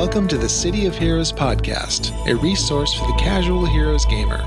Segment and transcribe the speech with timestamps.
[0.00, 4.38] Welcome to the City of Heroes podcast, a resource for the casual heroes gamer.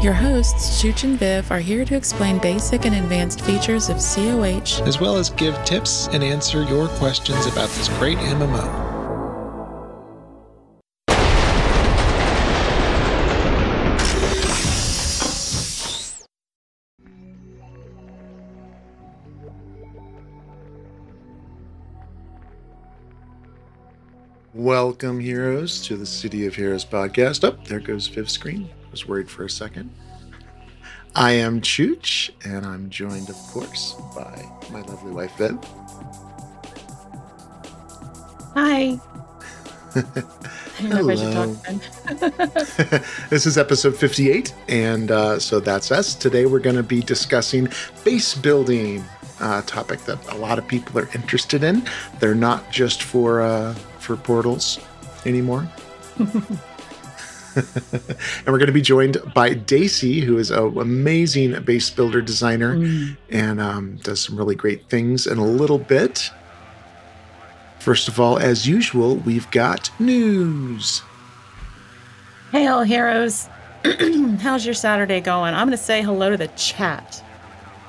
[0.00, 4.80] Your hosts, Chooch and Viv, are here to explain basic and advanced features of COH,
[4.86, 8.81] as well as give tips and answer your questions about this great MMO.
[24.62, 27.42] Welcome, heroes, to the City of Heroes podcast.
[27.42, 28.70] Oh, there goes fifth screen.
[28.86, 29.90] I was worried for a second.
[31.16, 34.40] I am Chooch, and I'm joined, of course, by
[34.70, 35.58] my lovely wife, Viv.
[38.54, 39.00] Hi.
[40.76, 41.06] Hello.
[43.30, 46.14] this is episode 58, and uh, so that's us.
[46.14, 47.66] Today we're going to be discussing
[48.04, 49.02] base building,
[49.42, 51.86] uh, topic that a lot of people are interested in.
[52.20, 54.78] They're not just for uh, for portals
[55.26, 55.68] anymore.
[57.54, 62.76] and we're going to be joined by Daisy, who is an amazing base builder designer
[62.76, 63.16] mm.
[63.30, 66.30] and um, does some really great things in a little bit.
[67.78, 71.02] First of all, as usual, we've got news.
[72.52, 73.48] Hey, all heroes.
[74.40, 75.54] How's your Saturday going?
[75.54, 77.22] I'm going to say hello to the chat.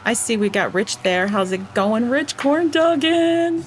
[0.06, 1.28] I see we got Rich there.
[1.28, 3.64] How's it going, Rich Corn Duggan?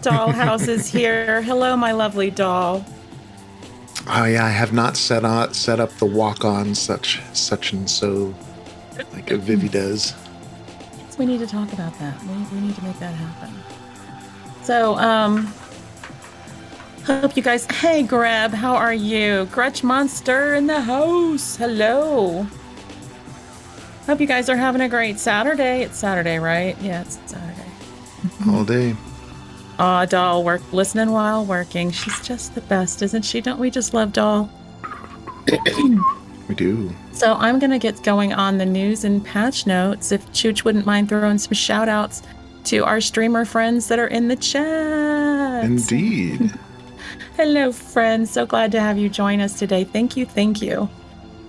[0.00, 1.42] Dollhouse is here.
[1.42, 2.84] Hello, my lovely doll.
[4.06, 7.88] Oh yeah, I have not set up set up the walk on such such and
[7.88, 8.34] so
[9.12, 10.14] like a Vivi does.
[11.18, 12.20] We need to talk about that.
[12.22, 13.54] We, we need to make that happen.
[14.62, 15.52] So, um,
[17.04, 17.66] hope you guys.
[17.66, 19.46] Hey, Grab, how are you?
[19.52, 21.56] Grudge Monster in the house.
[21.56, 22.46] Hello.
[24.06, 25.82] Hope you guys are having a great Saturday.
[25.82, 26.76] It's Saturday, right?
[26.82, 27.70] Yeah, it's Saturday.
[28.48, 28.94] All day.
[29.78, 31.90] Aw, Doll, work listening while working.
[31.90, 33.40] She's just the best, isn't she?
[33.40, 34.50] Don't we just love Doll?
[36.48, 36.94] we do.
[37.12, 40.12] So I'm gonna get going on the news and patch notes.
[40.12, 42.22] If Chooch wouldn't mind throwing some shout outs
[42.64, 45.64] to our streamer friends that are in the chat.
[45.64, 46.52] Indeed.
[47.36, 48.30] Hello, friends.
[48.30, 49.84] So glad to have you join us today.
[49.84, 50.88] Thank you, thank you.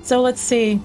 [0.04, 0.82] So let's see.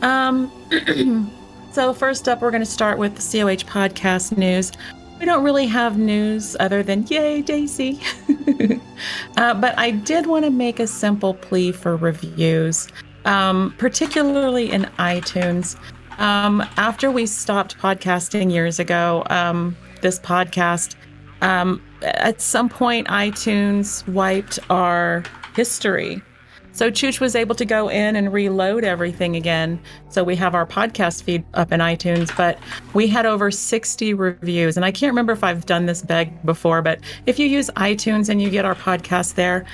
[0.00, 0.52] Um
[1.72, 4.72] so first up we're gonna start with the COH podcast news.
[5.18, 8.00] We don't really have news other than yay, Daisy.
[9.36, 12.86] uh, but I did want to make a simple plea for reviews,
[13.24, 15.76] um, particularly in iTunes.
[16.18, 20.94] Um, after we stopped podcasting years ago, um, this podcast,
[21.40, 25.24] um, at some point, iTunes wiped our
[25.54, 26.22] history.
[26.78, 29.80] So Chooch was able to go in and reload everything again.
[30.10, 32.56] So we have our podcast feed up in iTunes, but
[32.94, 34.76] we had over 60 reviews.
[34.76, 38.28] And I can't remember if I've done this beg before, but if you use iTunes
[38.28, 39.66] and you get our podcast there,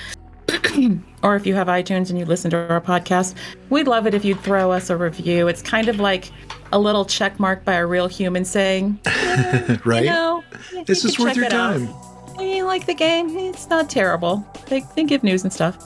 [1.21, 3.35] or if you have iTunes and you listen to our podcast,
[3.69, 5.47] we'd love it if you'd throw us a review.
[5.47, 6.31] It's kind of like
[6.71, 10.05] a little check mark by a real human saying, yeah, right?
[10.05, 10.43] You know,
[10.87, 11.87] this is worth your time.
[11.87, 12.41] Out.
[12.41, 13.29] You like the game?
[13.37, 14.43] It's not terrible.
[14.69, 15.77] They, they give news and stuff.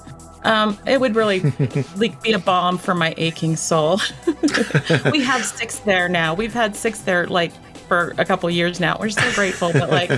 [0.43, 1.41] Um, it would really
[1.97, 3.99] like be a balm for my aching soul.
[5.11, 6.33] we have six there now.
[6.33, 7.51] We've had six there like
[7.87, 8.97] for a couple years now.
[8.99, 10.09] We're so grateful, but like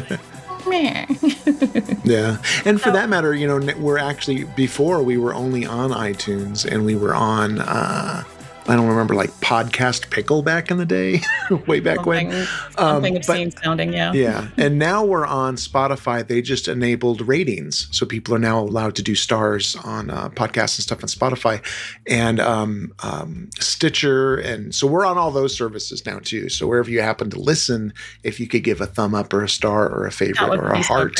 [2.04, 2.38] yeah.
[2.66, 6.86] And for that matter, you know, we're actually before we were only on iTunes and
[6.86, 8.24] we were on uh
[8.68, 11.22] I don't remember like podcast pickle back in the day,
[11.68, 12.48] way back something, when.
[12.78, 14.14] Something um, obscene sounding, yeah.
[14.14, 16.26] Yeah, and now we're on Spotify.
[16.26, 20.78] They just enabled ratings, so people are now allowed to do stars on uh, podcasts
[20.78, 21.66] and stuff on Spotify,
[22.08, 26.48] and um, um, Stitcher, and so we're on all those services now too.
[26.48, 27.94] So wherever you happen to listen,
[28.24, 30.82] if you could give a thumb up or a star or a favorite or a
[30.82, 31.20] heart.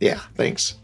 [0.00, 0.76] Yeah, thanks.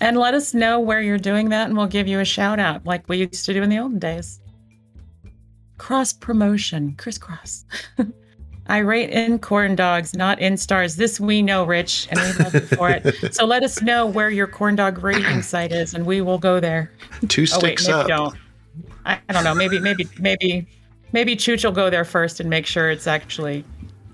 [0.00, 2.84] And let us know where you're doing that, and we'll give you a shout out
[2.84, 4.40] like we used to do in the olden days
[5.78, 7.64] cross promotion, crisscross.
[8.66, 10.96] I rate in corn dogs, not in stars.
[10.96, 13.34] This we know, Rich, and we love you for it.
[13.34, 16.60] So let us know where your corn dog rating site is, and we will go
[16.60, 16.90] there.
[17.28, 18.32] Two sticks oh, wait, maybe up.
[18.32, 18.36] Don't.
[19.04, 19.54] I, I don't know.
[19.54, 20.66] Maybe, maybe, maybe,
[21.12, 23.64] maybe Chooch will go there first and make sure it's actually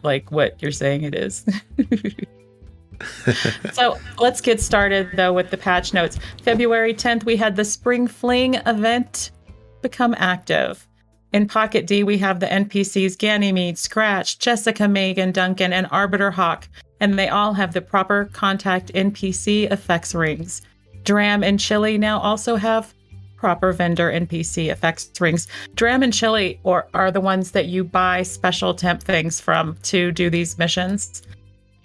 [0.03, 1.47] like what you're saying it is.
[3.73, 6.19] so let's get started though with the patch notes.
[6.43, 9.31] February 10th, we had the Spring Fling event
[9.81, 10.87] become active.
[11.33, 16.69] In Pocket D, we have the NPCs Ganymede, Scratch, Jessica, Megan, Duncan, and Arbiter Hawk,
[16.99, 20.63] and they all have the proper contact NPC effects rings.
[21.05, 22.93] Dram and Chili now also have
[23.37, 25.47] proper vendor NPC effects rings.
[25.75, 30.13] Dram and Chili or, are the ones that you buy special temp things from to
[30.13, 31.23] do these missions.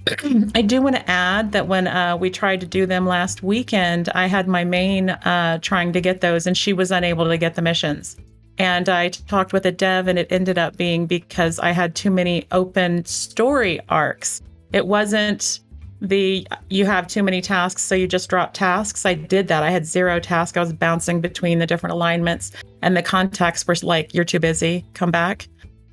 [0.56, 4.09] I do want to add that when uh, we tried to do them last weekend,
[4.09, 7.56] I had my main uh, trying to get those, and she was unable to get
[7.56, 8.18] the missions.
[8.57, 12.10] And I talked with a dev, and it ended up being because I had too
[12.10, 14.42] many open story arcs.
[14.72, 15.60] It wasn't
[16.02, 19.06] the you have too many tasks, so you just drop tasks.
[19.06, 19.63] I did that.
[19.63, 20.57] I had zero tasks.
[20.57, 24.86] I was bouncing between the different alignments, and the contacts were like, "You're too busy.
[24.94, 25.48] Come back."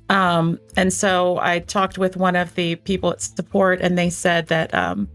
[0.09, 4.47] Um, and so I talked with one of the people at support, and they said
[4.47, 5.09] that um,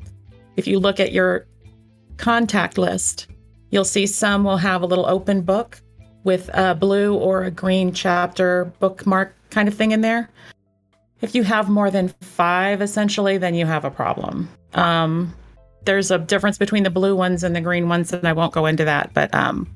[0.56, 1.46] if you look at your
[2.16, 3.28] contact list,
[3.70, 5.80] you'll see some will have a little open book
[6.28, 10.28] with a blue or a green chapter bookmark kind of thing in there.
[11.22, 14.46] If you have more than five, essentially, then you have a problem.
[14.74, 15.34] Um,
[15.86, 18.66] there's a difference between the blue ones and the green ones, and I won't go
[18.66, 19.66] into that, but um,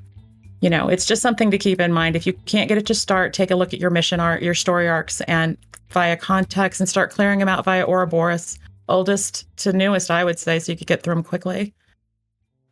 [0.61, 2.17] you know, it's just something to keep in mind.
[2.17, 4.55] If you can't get it to start, take a look at your mission art, your
[4.55, 5.57] story arcs, and
[5.89, 8.59] via context and start clearing them out via Ouroboros,
[8.91, 11.73] oldest to newest, I would say, so you could get through them quickly.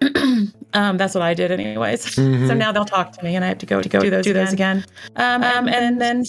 [0.73, 2.07] um, that's what I did, anyways.
[2.21, 2.49] Mm-hmm.
[2.49, 4.25] So now they'll talk to me, and I have to go to go do those,
[4.25, 4.85] do those again.
[5.17, 6.25] Um, um, and then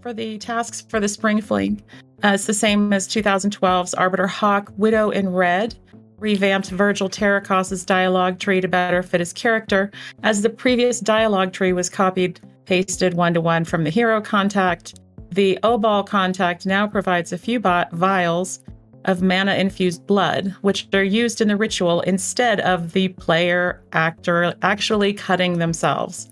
[0.00, 1.82] for the tasks for the spring fling,
[2.22, 5.74] uh, it's the same as 2012's Arbiter Hawk, Widow in Red,
[6.18, 9.90] revamped Virgil Tarikoss's dialogue tree to better fit his character,
[10.22, 15.00] as the previous dialogue tree was copied, pasted one to one from the hero contact.
[15.30, 18.60] The Obal contact now provides a few bot vials
[19.04, 24.54] of mana infused blood, which are used in the ritual instead of the player actor
[24.62, 26.30] actually cutting themselves.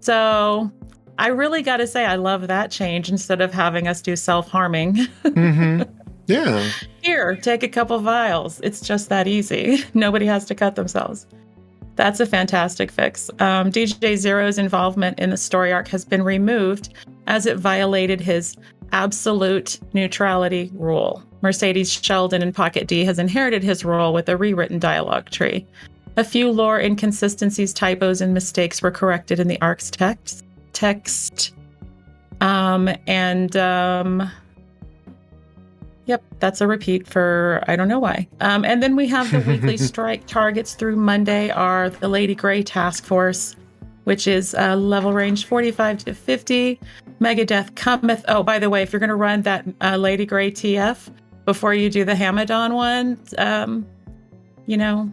[0.00, 0.70] So
[1.18, 4.48] I really got to say, I love that change instead of having us do self
[4.48, 4.94] harming.
[5.24, 5.82] mm-hmm.
[6.26, 6.70] Yeah.
[7.02, 8.60] Here, take a couple vials.
[8.60, 9.84] It's just that easy.
[9.94, 11.26] Nobody has to cut themselves.
[11.96, 13.28] That's a fantastic fix.
[13.40, 16.90] Um, DJ Zero's involvement in the story arc has been removed
[17.26, 18.56] as it violated his
[18.92, 21.24] absolute neutrality rule.
[21.42, 25.66] Mercedes Sheldon in Pocket D has inherited his role with a rewritten dialogue tree.
[26.16, 30.44] A few lore inconsistencies, typos, and mistakes were corrected in the arc's text.
[30.72, 31.54] Text.
[32.40, 34.30] Um, and um,
[36.08, 38.26] Yep, that's a repeat for I don't know why.
[38.40, 42.62] Um, and then we have the weekly strike targets through Monday are the Lady Grey
[42.62, 43.54] Task Force,
[44.04, 46.80] which is uh, level range 45 to 50.
[47.20, 48.24] Megadeth cometh.
[48.26, 51.10] Oh, by the way, if you're going to run that uh, Lady Grey TF
[51.48, 53.86] before you do the Hamidon one, um,
[54.66, 55.10] you know,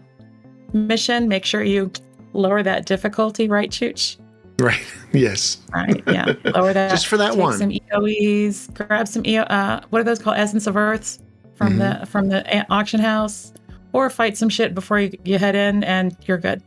[0.74, 1.90] mission, make sure you
[2.34, 4.18] lower that difficulty, right, Chooch?
[4.60, 4.86] Right.
[5.14, 5.62] Yes.
[5.74, 6.04] Right.
[6.08, 6.34] Yeah.
[6.44, 6.92] Lower that.
[6.92, 7.58] Just for that Take one.
[7.58, 8.74] Some EOEs.
[8.74, 9.44] Grab some EO.
[9.44, 10.36] Uh, what are those called?
[10.36, 11.20] Essence of Earths
[11.54, 12.02] from mm-hmm.
[12.02, 13.54] the from the auction house,
[13.94, 16.62] or fight some shit before you, you head in, and you're good.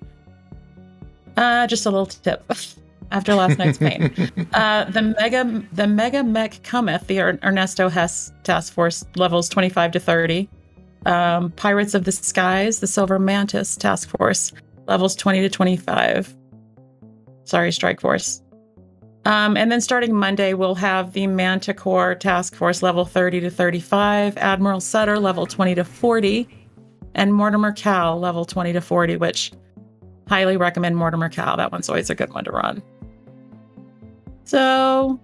[1.36, 2.42] Uh, just a little tip.
[3.10, 4.12] After last night's pain,
[4.54, 10.00] uh, the mega the mega mech cometh the Ernesto Hess task force levels 25 to
[10.00, 10.48] 30.
[11.06, 14.52] Um, Pirates of the Skies, the Silver Mantis task force
[14.86, 16.36] levels 20 to 25
[17.48, 18.42] sorry, Strike Force.
[19.24, 24.36] Um, and then starting Monday, we'll have the Manticore Task Force level 30 to 35,
[24.36, 26.48] Admiral Sutter level 20 to 40,
[27.14, 29.52] and Mortimer Kal level 20 to 40, which
[30.28, 31.56] highly recommend Mortimer Kal.
[31.56, 32.82] That one's always a good one to run.
[34.48, 35.20] So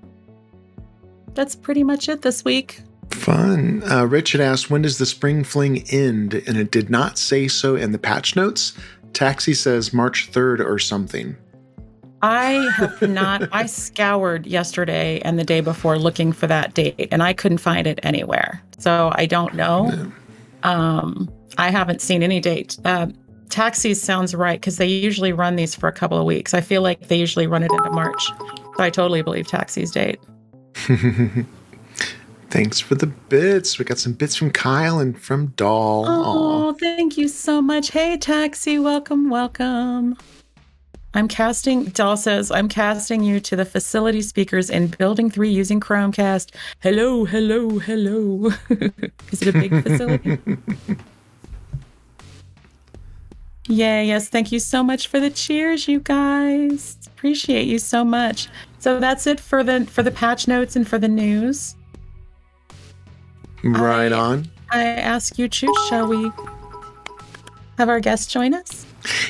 [1.33, 2.83] that's pretty much it this week.
[3.11, 3.83] Fun.
[3.91, 6.35] Uh, Richard asked, when does the spring fling end?
[6.47, 8.75] And it did not say so in the patch notes.
[9.15, 11.37] Taxi says March 3rd or something.
[12.21, 17.23] I have not, I scoured yesterday and the day before looking for that date and
[17.23, 18.63] I couldn't find it anywhere.
[18.77, 19.87] So I don't know.
[19.87, 20.13] No.
[20.65, 22.77] Um, I haven't seen any date.
[22.85, 23.07] Uh,
[23.49, 26.53] taxis sounds right because they usually run these for a couple of weeks.
[26.53, 28.31] I feel like they usually run it into March.
[28.79, 30.21] I totally believe taxis date.
[32.51, 33.79] Thanks for the bits.
[33.79, 36.07] We got some bits from Kyle and from Doll.
[36.07, 36.79] Oh, Aww.
[36.79, 37.91] thank you so much.
[37.91, 40.17] Hey, Taxi, welcome, welcome.
[41.15, 45.81] I'm casting, Doll says, I'm casting you to the facility speakers in Building 3 using
[45.81, 46.55] Chromecast.
[46.81, 48.51] Hello, hello, hello.
[49.31, 50.39] Is it a big facility?
[53.69, 54.29] yeah, yes.
[54.29, 56.99] Thank you so much for the cheers, you guys.
[57.07, 58.49] Appreciate you so much.
[58.79, 61.75] So that's it for the for the patch notes and for the news.
[63.63, 64.51] Right I, on.
[64.71, 66.31] I ask you, choose, shall we
[67.79, 68.85] have our guest join us?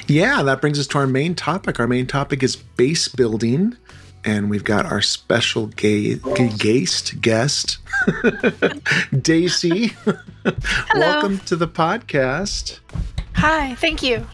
[0.06, 1.78] Yeah, that brings us to our main topic.
[1.78, 3.76] Our main topic is base building,
[4.24, 7.78] and we've got our special gay, gay guest guest,
[9.22, 9.92] Daisy.
[10.94, 12.80] Welcome to the podcast.
[13.36, 14.26] Hi, thank you.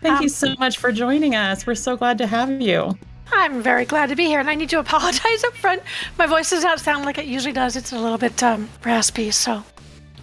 [0.00, 1.66] Thank um, you so much for joining us.
[1.66, 2.98] We're so glad to have you.
[3.32, 5.82] I'm very glad to be here, and I need to apologize up front.
[6.18, 7.76] My voice does not sound like it usually does.
[7.76, 9.64] It's a little bit um, raspy, so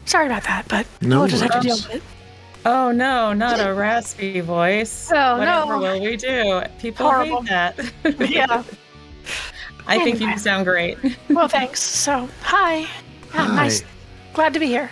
[0.10, 2.04] Sorry about that, but No we'll just have to deal with it.
[2.66, 5.12] Oh no, not a raspy voice.
[5.16, 5.80] Oh, Whatever no.
[5.80, 6.62] will we do?
[6.80, 7.42] People Horrible.
[7.42, 7.94] hate that.
[8.30, 8.64] Yeah.
[9.88, 10.98] I think you sound great.
[11.30, 11.82] well, thanks.
[11.82, 12.80] So, hi.
[12.80, 12.88] Yeah,
[13.32, 13.56] Hi.
[13.56, 13.84] Nice.
[14.34, 14.92] Glad to be here.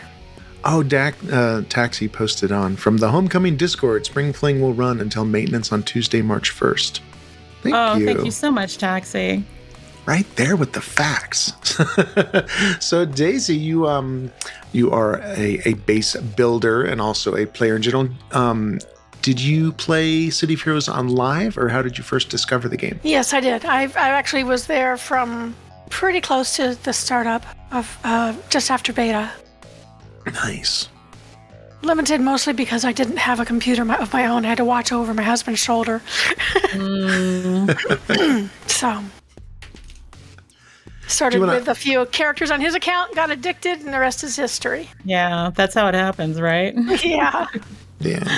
[0.66, 4.06] Oh, Dak, uh, Taxi posted on from the Homecoming Discord.
[4.08, 7.00] Spring Fling will run until maintenance on Tuesday, March 1st.
[7.62, 8.06] Thank oh, you.
[8.06, 9.44] thank you so much, Taxi.
[10.08, 11.54] Right there with the facts.
[12.84, 14.32] so Daisy, you um
[14.72, 18.10] you are a, a base builder and also a player in general.
[18.32, 18.80] Um
[19.22, 22.78] did you play City of Heroes on live or how did you first discover the
[22.78, 23.00] game?
[23.04, 23.66] Yes, I did.
[23.66, 25.54] I, I actually was there from
[25.90, 29.30] pretty close to the startup of uh, just after beta.
[30.26, 30.88] Nice.
[31.82, 34.46] Limited mostly because I didn't have a computer of my own.
[34.46, 36.02] I had to watch over my husband's shoulder.
[38.68, 39.04] so
[41.08, 44.36] started wanna- with a few characters on his account, got addicted, and the rest is
[44.36, 44.90] history.
[45.06, 46.74] Yeah, that's how it happens, right?
[47.04, 47.48] yeah.
[48.00, 48.38] Yeah.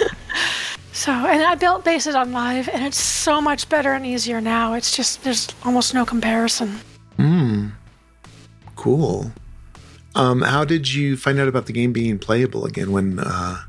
[0.93, 4.73] So, and I built bases on live, and it's so much better and easier now.
[4.73, 6.79] It's just there's almost no comparison.
[7.17, 7.67] Hmm.
[8.75, 9.31] Cool.
[10.15, 13.61] Um how did you find out about the game being playable again when uh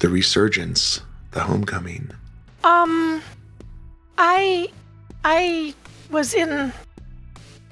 [0.00, 2.10] the resurgence, the homecoming?
[2.64, 3.22] Um,
[4.18, 4.68] I,
[5.24, 5.74] I
[6.10, 6.72] was in.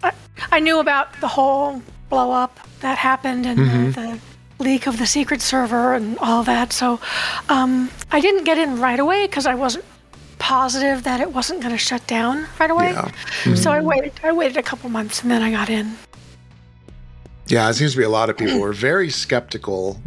[0.02, 0.12] I,
[0.52, 5.06] I knew about the whole blow up that happened and the, the leak of the
[5.06, 6.72] secret server and all that.
[6.72, 7.00] So,
[7.48, 9.84] um, I didn't get in right away because I wasn't
[10.38, 12.92] positive that it wasn't going to shut down right away.
[12.92, 13.54] Yeah.
[13.54, 13.86] So I mm-hmm.
[13.86, 14.12] waited.
[14.22, 15.96] I waited a couple months and then I got in.
[17.48, 20.00] Yeah, it seems to be a lot of people were very skeptical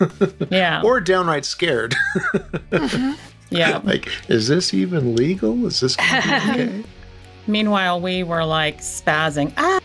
[0.50, 0.80] Yeah.
[0.84, 1.94] or downright scared.
[2.24, 3.12] Mm-hmm.
[3.50, 3.78] yeah.
[3.84, 5.66] like, is this even legal?
[5.66, 6.84] Is this gonna be okay?
[7.46, 9.52] Meanwhile, we were like spazzing.
[9.56, 9.80] Ah,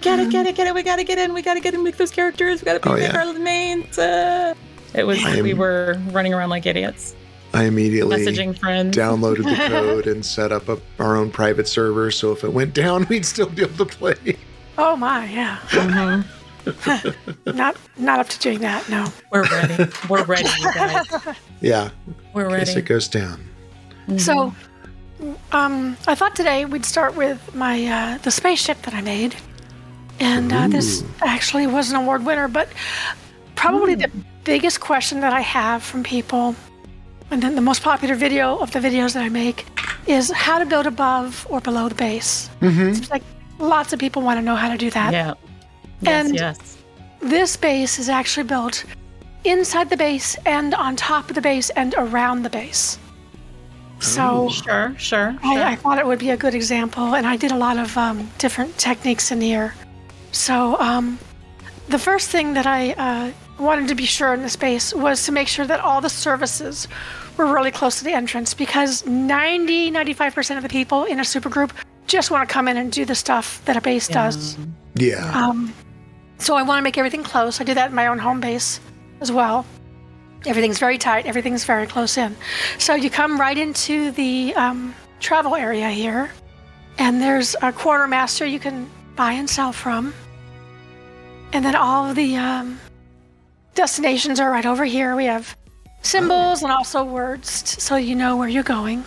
[0.00, 0.74] get it, get it, get it.
[0.74, 1.32] We gotta get in.
[1.34, 1.82] We gotta get in.
[1.82, 2.60] Make those characters.
[2.62, 3.16] We gotta pick Oh, yeah.
[3.26, 3.98] our names.
[3.98, 4.54] Uh,
[4.94, 5.22] it was.
[5.24, 7.14] I am- we were running around like idiots,
[7.52, 8.96] I immediately messaging friends.
[8.96, 12.74] downloaded the code and set up a, our own private server so if it went
[12.74, 14.36] down, we'd still be able to play.
[14.78, 15.58] Oh my, yeah.
[15.68, 16.24] Mhm.
[17.54, 18.88] not not up to doing that.
[18.88, 19.06] No.
[19.30, 19.90] We're ready.
[20.08, 21.06] We're ready, you guys.
[21.60, 21.90] Yeah,
[22.32, 22.60] We're ready.
[22.62, 23.40] in case it goes down.
[24.16, 24.54] So,
[25.52, 29.34] um, I thought today we'd start with my uh, the spaceship that I made,
[30.20, 32.48] and uh, this actually was an award winner.
[32.48, 32.68] But
[33.56, 34.10] probably the
[34.44, 36.54] biggest question that I have from people,
[37.30, 39.66] and then the most popular video of the videos that I make,
[40.06, 42.50] is how to build above or below the base.
[42.60, 43.22] Seems like
[43.58, 45.12] lots of people want to know how to do that.
[45.12, 45.34] Yeah.
[46.00, 46.26] Yes.
[46.26, 46.76] And- yes.
[47.20, 48.84] This base is actually built
[49.44, 52.98] inside the base and on top of the base and around the base.
[54.04, 54.48] So.
[54.50, 54.94] Sure.
[54.98, 55.32] Sure.
[55.32, 55.38] sure.
[55.42, 57.96] I, I thought it would be a good example, and I did a lot of
[57.96, 59.74] um, different techniques in here.
[60.32, 61.18] So, um,
[61.88, 63.32] the first thing that I uh,
[63.62, 66.88] wanted to be sure in the space was to make sure that all the services
[67.36, 71.72] were really close to the entrance because 90 95% of the people in a supergroup
[72.06, 74.56] just want to come in and do the stuff that a base does.
[74.94, 75.30] Yeah.
[75.34, 75.74] Um,
[76.38, 77.60] so I want to make everything close.
[77.60, 78.80] I do that in my own home base
[79.20, 79.64] as well.
[80.46, 81.26] Everything's very tight.
[81.26, 82.36] Everything's very close in.
[82.78, 86.30] So you come right into the um, travel area here,
[86.98, 90.12] and there's a quartermaster you can buy and sell from.
[91.52, 92.80] And then all of the um,
[93.74, 95.16] destinations are right over here.
[95.16, 95.56] We have
[96.02, 99.04] symbols and also words t- so you know where you're going.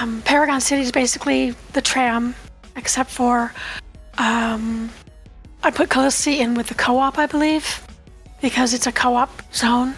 [0.00, 2.34] Um, Paragon City is basically the tram,
[2.76, 3.52] except for
[4.18, 4.90] um,
[5.62, 7.86] I put Kallisti in with the co-op, I believe,
[8.42, 9.94] because it's a co-op zone.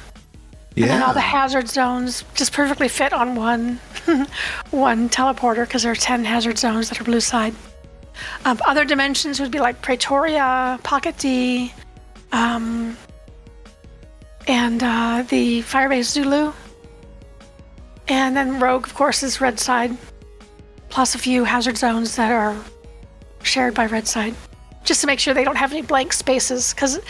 [0.83, 3.77] And then all the hazard zones just perfectly fit on one
[4.71, 7.55] one teleporter because there are 10 hazard zones that are blue side.
[8.45, 11.73] Um, other dimensions would be like Praetoria, Pocket D,
[12.33, 12.97] um,
[14.47, 16.53] and uh, the Firebase Zulu.
[18.09, 19.97] And then Rogue, of course, is red side,
[20.89, 22.57] plus a few hazard zones that are
[23.43, 24.35] shared by red side,
[24.85, 27.01] just to make sure they don't have any blank spaces because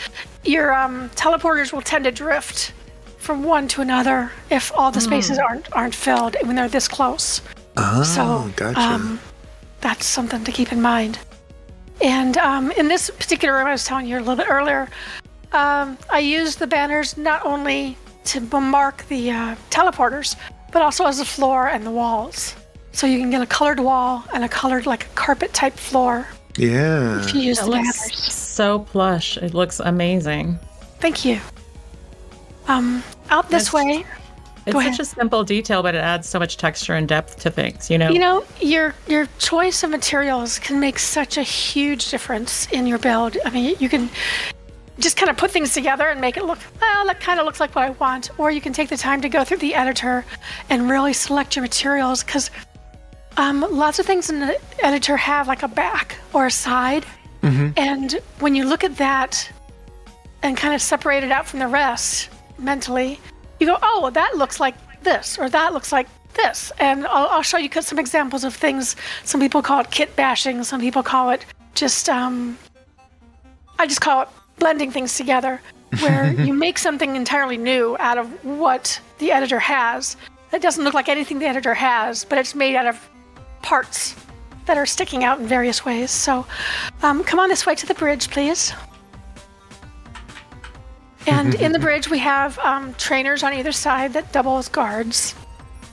[0.43, 2.73] your um, teleporters will tend to drift
[3.31, 7.41] from one to another if all the spaces aren't aren't filled when they're this close.
[7.77, 8.77] Oh, So, gotcha.
[8.77, 9.21] um,
[9.79, 11.17] that's something to keep in mind.
[12.01, 14.89] And um, in this particular room, I was telling you a little bit earlier,
[15.53, 17.95] um, I used the banners not only
[18.25, 20.35] to mark the uh, teleporters,
[20.73, 22.53] but also as the floor and the walls.
[22.91, 26.27] So you can get a colored wall and a colored, like a carpet type floor
[26.57, 27.21] yeah.
[27.21, 28.33] if you use It the looks banners.
[28.33, 29.37] so plush.
[29.37, 30.59] It looks amazing.
[30.99, 31.39] Thank you.
[32.67, 33.73] Um, out this Yes.
[33.73, 34.05] way,
[34.67, 37.49] It's Go such a simple detail, but it adds so much texture and depth to
[37.49, 37.89] things.
[37.89, 38.11] You know.
[38.11, 42.99] You know, your your choice of materials can make such a huge difference in your
[42.99, 43.37] build.
[43.43, 44.07] I mean, you can
[44.99, 47.59] just kind of put things together and make it look, well, that kind of looks
[47.59, 48.29] like what I want.
[48.37, 50.23] Or you can take the time to go through the editor
[50.69, 52.51] and really select your materials because
[53.37, 57.03] um, lots of things in the editor have like a back or a side.
[57.41, 59.51] And when you look at that
[60.43, 62.29] and kind of separate it out from the rest
[62.61, 63.19] mentally,
[63.59, 66.71] you go, oh, well, that looks like this, or that looks like this.
[66.79, 68.95] And I'll, I'll show you some examples of things.
[69.23, 72.57] Some people call it kit bashing, some people call it just, um,
[73.79, 75.61] I just call it blending things together,
[75.99, 80.17] where you make something entirely new out of what the editor has.
[80.51, 83.09] That doesn't look like anything the editor has, but it's made out of
[83.61, 84.15] parts
[84.65, 86.11] that are sticking out in various ways.
[86.11, 86.45] So
[87.03, 88.73] um, come on this way to the bridge, please.
[91.27, 95.35] And in the bridge, we have um, trainers on either side that double as guards.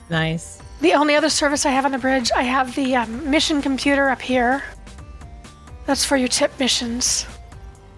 [0.09, 0.61] Nice.
[0.81, 4.09] The only other service I have on the bridge, I have the um, mission computer
[4.09, 4.63] up here.
[5.85, 7.25] That's for your tip missions.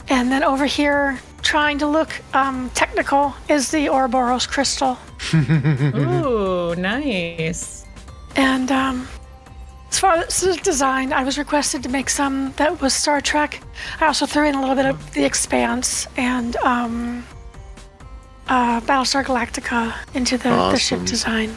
[0.10, 4.98] And then over here, trying to look um, technical, is the Ouroboros crystal.
[5.34, 7.86] Ooh, nice.
[8.36, 9.08] And um,
[9.92, 13.62] as far as the design, I was requested to make some that was Star Trek.
[14.00, 17.26] I also threw in a little bit of The Expanse and um,
[18.48, 21.56] uh, Battlestar Galactica into the, the ship design.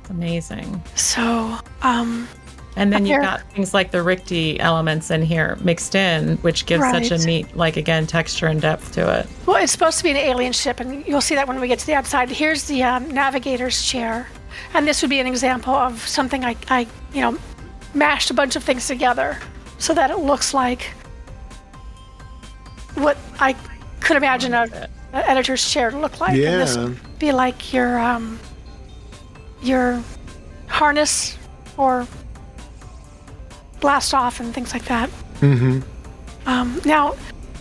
[0.00, 0.82] It's amazing.
[0.94, 2.28] So, um,
[2.76, 6.84] And then you've got things like the Rikti elements in here mixed in, which gives
[6.84, 9.26] such a neat, like again, texture and depth to it.
[9.46, 11.78] well, it's supposed to be an alien ship, and you'll see that when we get
[11.78, 12.28] to the outside.
[12.28, 14.28] Here's the um, navigator's chair,
[14.74, 17.38] and this would be an example of something I, I, you know,
[17.94, 19.38] mashed a bunch of things together
[19.78, 20.92] so that it looks like
[22.94, 23.54] what I
[24.00, 24.62] could imagine a,
[25.12, 26.32] an editor's chair to look like.
[26.32, 26.84] And this Yeah.
[26.84, 28.38] would be like your um,
[29.62, 30.02] your
[30.68, 31.36] harness
[31.76, 32.06] or
[33.80, 35.10] blast off and things like that.
[35.40, 35.80] Mm-hmm.
[36.46, 37.14] Um, now,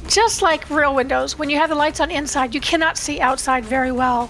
[0.08, 3.64] just like real windows, when you have the lights on inside, you cannot see outside
[3.66, 4.30] very well.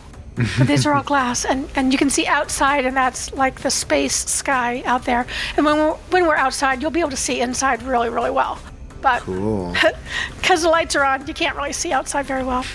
[0.57, 3.69] But these are all glass, and, and you can see outside, and that's like the
[3.71, 5.25] space sky out there.
[5.57, 8.59] And when we're, when we're outside, you'll be able to see inside really, really well.
[9.01, 9.75] But Cool.
[10.39, 12.65] because the lights are on, you can't really see outside very well.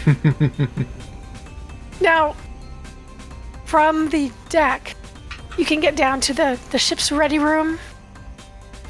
[2.00, 2.34] now,
[3.64, 4.96] from the deck,
[5.58, 7.78] you can get down to the, the ship's ready room.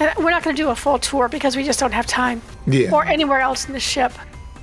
[0.00, 2.42] And we're not going to do a full tour because we just don't have time.
[2.66, 2.92] Yeah.
[2.92, 4.12] Or anywhere else in the ship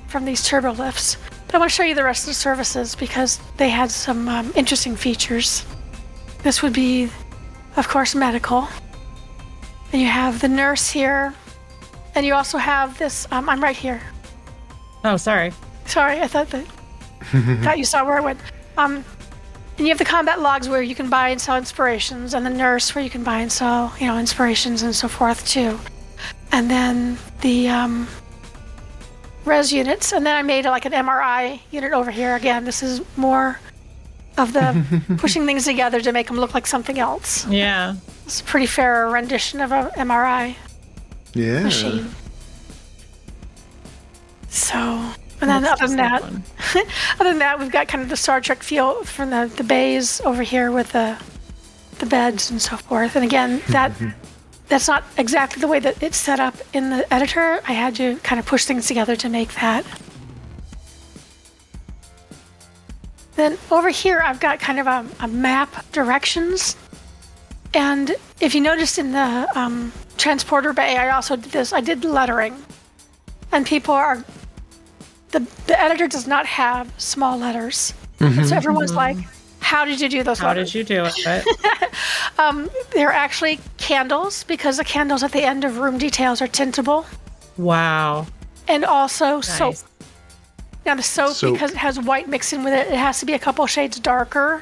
[0.07, 1.17] from these turbo lifts.
[1.51, 4.29] But I want to show you the rest of the services because they had some
[4.29, 5.65] um, interesting features.
[6.43, 7.09] This would be,
[7.75, 8.69] of course, medical.
[9.91, 11.33] And you have the nurse here.
[12.15, 13.27] And you also have this.
[13.31, 14.01] Um, I'm right here.
[15.03, 15.51] Oh, sorry.
[15.87, 16.65] Sorry, I thought that
[17.63, 18.39] thought you saw where I went.
[18.77, 19.03] Um,
[19.77, 22.49] and you have the combat logs where you can buy and sell inspirations, and the
[22.49, 25.77] nurse where you can buy and sell, you know, inspirations and so forth too.
[26.53, 28.07] And then the um,
[29.45, 32.35] res units, and then I made like an MRI unit over here.
[32.35, 33.59] Again, this is more
[34.37, 37.45] of the pushing things together to make them look like something else.
[37.47, 37.95] Yeah.
[38.25, 40.55] It's a pretty fair rendition of a MRI
[41.33, 41.63] Yeah.
[41.63, 42.13] machine.
[44.49, 46.23] So, and then That's other than that,
[47.19, 50.21] other than that, we've got kind of the Star Trek feel from the, the bays
[50.21, 51.17] over here with the
[51.99, 53.15] the beds and so forth.
[53.15, 53.91] And again, that
[54.71, 57.59] that's not exactly the way that it's set up in the editor.
[57.67, 59.85] I had to kind of push things together to make that.
[63.35, 66.77] Then over here, I've got kind of a, a map directions.
[67.73, 71.73] And if you noticed in the um, transporter bay, I also did this.
[71.73, 72.55] I did lettering.
[73.51, 74.23] And people are
[75.31, 77.93] the, the editor does not have small letters.
[78.21, 79.17] And so everyone's like,
[79.71, 80.73] how did you do those How letters?
[80.73, 81.45] did you do it?
[82.93, 87.05] They're actually candles because the candles at the end of room details are tintable.
[87.57, 88.27] wow.
[88.67, 89.69] And also soap.
[89.75, 89.85] Nice.
[90.85, 91.53] Now the soap, Soap.
[91.53, 93.97] because it has white mixed in with it, it has to be a couple shades
[93.99, 94.61] darker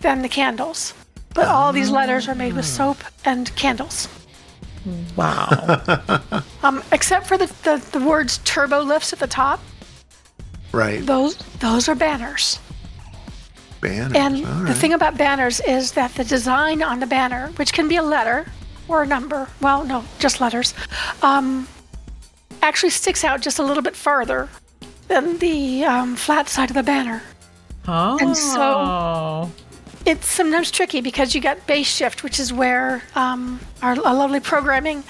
[0.00, 0.92] than the candles.
[1.34, 4.06] But all these letters are made with soap and candles.
[5.16, 5.48] Wow.
[6.62, 9.60] Um, except for the, the, the words turbo lifts at the top.
[10.72, 11.04] Right.
[11.04, 12.60] Those those are banners.
[13.82, 14.12] Banners.
[14.16, 14.76] And All the right.
[14.76, 18.46] thing about banners is that the design on the banner, which can be a letter
[18.88, 20.72] or a number, well, no, just letters,
[21.20, 21.68] um,
[22.62, 24.48] actually sticks out just a little bit further
[25.08, 27.22] than the um, flat side of the banner.
[27.88, 28.16] Oh.
[28.20, 29.50] And so-
[30.06, 34.40] It's sometimes tricky because you got base shift, which is where um, our, our lovely
[34.40, 35.02] programming,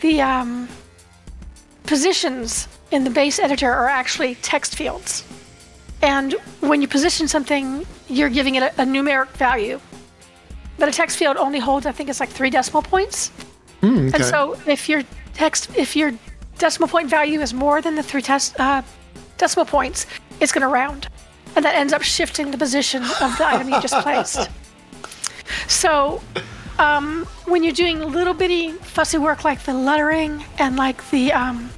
[0.00, 0.68] the um,
[1.84, 5.22] positions in the base editor are actually text fields.
[6.06, 9.80] And when you position something, you're giving it a, a numeric value.
[10.78, 13.32] But a text field only holds, I think it's like three decimal points.
[13.82, 14.14] Mm, okay.
[14.14, 15.02] And so if your
[15.34, 16.12] text, if your
[16.58, 18.82] decimal point value is more than the three test, uh,
[19.36, 20.06] decimal points,
[20.38, 21.08] it's going to round.
[21.56, 24.48] And that ends up shifting the position of the item you just placed.
[25.68, 26.20] So
[26.78, 31.70] um, when you're doing little bitty fussy work like the lettering and like the um,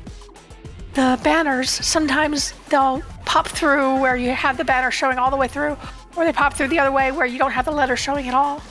[0.95, 5.47] the banners, sometimes they'll pop through where you have the banner showing all the way
[5.47, 5.77] through,
[6.17, 8.35] or they pop through the other way where you don't have the letter showing at
[8.35, 8.63] all.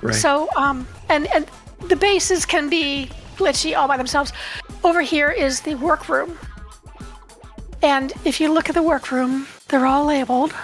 [0.00, 0.14] Right.
[0.14, 1.44] So, um, and and
[1.88, 4.32] the bases can be glitchy all by themselves.
[4.84, 6.38] Over here is the workroom,
[7.82, 10.54] and if you look at the workroom, they're all labeled.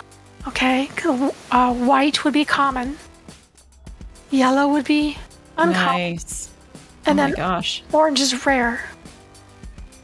[0.46, 0.88] Okay,
[1.50, 2.96] uh, white would be common,
[4.30, 5.18] yellow would be
[5.58, 6.50] uncommon, Nice.
[7.06, 7.82] and oh then gosh.
[7.92, 8.88] orange is rare.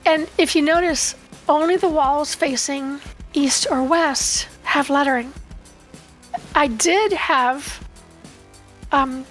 [0.05, 1.15] And if you notice,
[1.49, 3.01] only the walls facing
[3.33, 5.33] east or west have lettering.
[6.55, 7.87] I did have
[8.93, 9.25] um,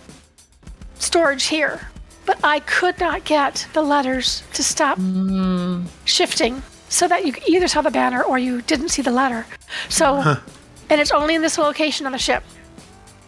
[1.00, 1.88] storage here,
[2.26, 4.98] but I could not get the letters to stop
[6.06, 9.46] shifting so that you either saw the banner or you didn't see the letter.
[9.90, 10.38] So,
[10.90, 12.44] and it's only in this location on the ship.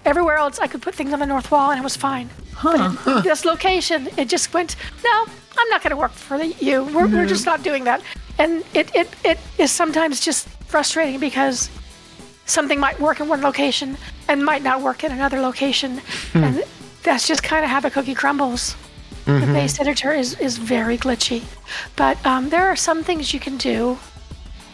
[0.05, 2.29] Everywhere else, I could put things on the north wall and it was fine.
[2.53, 2.95] Huh.
[3.03, 5.25] But in this location, it just went, no,
[5.58, 6.84] I'm not going to work for the, you.
[6.86, 8.01] We're, we're just not doing that.
[8.39, 11.69] And it, it, it is sometimes just frustrating because
[12.45, 13.97] something might work in one location
[14.28, 16.02] and might not work in another location.
[16.34, 16.63] And
[17.04, 18.75] that's just kind of how the cookie crumbles.
[19.25, 21.43] The base editor is, is very glitchy.
[21.95, 23.99] But um, there are some things you can do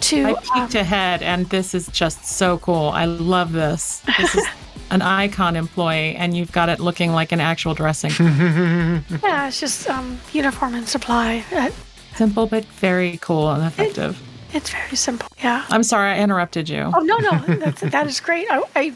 [0.02, 0.24] to.
[0.24, 2.90] I um, peeked ahead, and this is just so cool.
[2.90, 4.02] I love this.
[4.18, 4.48] This is
[4.92, 8.12] an icon employee, and you've got it looking like an actual dressing.
[8.20, 11.44] yeah, it's just um, uniform and supply.
[11.52, 11.70] Uh,
[12.16, 14.22] Simple, but very cool and effective.
[14.54, 15.28] it's very simple.
[15.44, 15.66] Yeah.
[15.70, 16.92] I'm sorry I interrupted you.
[16.94, 18.48] Oh no, no, that's, that is great.
[18.50, 18.94] I, I,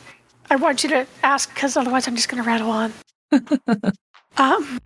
[0.49, 2.93] I want you to ask because otherwise I'm just going to rattle on.
[4.37, 4.79] um,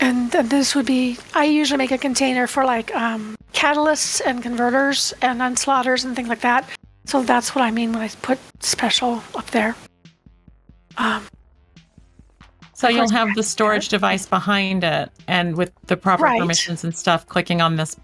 [0.00, 1.18] and then this would be.
[1.34, 6.28] I usually make a container for like um, catalysts and converters and unslotters and things
[6.28, 6.68] like that.
[7.06, 9.76] So that's what I mean when I put special up there.
[10.96, 11.26] Um,
[12.84, 16.38] So you'll have the storage device behind it, and with the proper Right.
[16.40, 17.96] permissions and stuff, clicking on this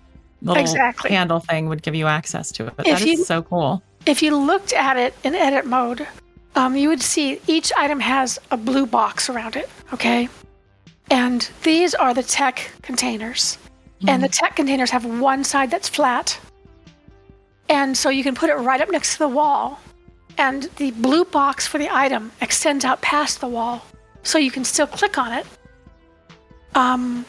[0.43, 1.11] little Exactly.
[1.11, 2.73] handle thing would give you access to it.
[2.79, 3.83] If that is you- so cool.
[4.07, 6.07] if you looked at it in edit mode,
[6.57, 9.69] um, you would see each item has a blue box around it.
[9.93, 10.31] Okay,
[11.11, 13.59] and these are the tech containers,
[14.09, 16.39] and the tech containers have one side that's flat,
[17.69, 19.79] and so you can put it right up next to the wall,
[20.39, 23.85] and the blue box for the item extends out past the wall,
[24.23, 25.47] so you can still click on it,
[26.75, 27.25] um,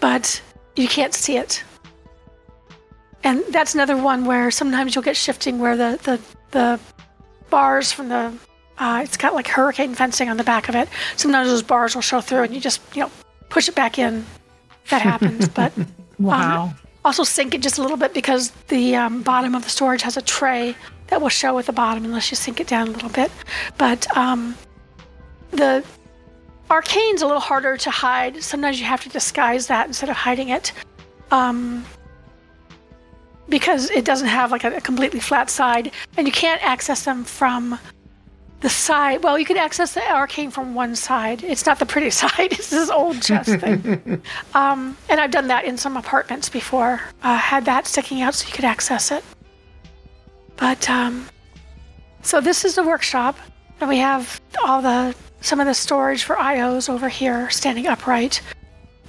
[0.00, 0.40] but
[0.76, 1.62] you can't see it.
[3.24, 6.80] And that's another one where sometimes you'll get shifting where the the, the
[7.50, 8.32] bars from the
[8.78, 10.88] uh, it's got like hurricane fencing on the back of it.
[11.16, 13.10] Sometimes those bars will show through, and you just you know
[13.48, 14.24] push it back in.
[14.90, 15.72] That happens, but
[16.18, 16.74] Wow.
[17.04, 20.16] also sink it just a little bit because the um, bottom of the storage has
[20.16, 20.74] a tray
[21.08, 23.30] that will show at the bottom unless you sink it down a little bit.
[23.78, 24.56] But um,
[25.50, 25.84] the
[26.72, 28.42] arcane's a little harder to hide.
[28.42, 30.72] Sometimes you have to disguise that instead of hiding it.
[31.30, 31.84] Um,
[33.48, 37.24] because it doesn't have like a, a completely flat side, and you can't access them
[37.24, 37.78] from
[38.60, 39.22] the side.
[39.22, 41.44] Well, you can access the arcane from one side.
[41.44, 42.52] It's not the pretty side.
[42.52, 44.22] It's this old chest thing.
[44.54, 47.00] Um, and I've done that in some apartments before.
[47.22, 49.24] Uh, had that sticking out so you could access it.
[50.56, 51.26] But um,
[52.22, 53.36] so this is the workshop,
[53.80, 58.40] and we have all the some of the storage for IOs over here standing upright.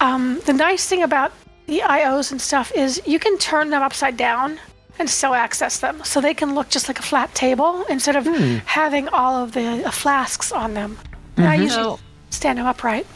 [0.02, 1.32] Um, the nice thing about
[1.68, 4.60] the IOs and stuff is you can turn them upside down
[5.00, 8.26] and still access them, so they can look just like a flat table instead of
[8.66, 10.98] having all of the uh, flasks on them.
[11.38, 13.08] And I usually So, stand them upright.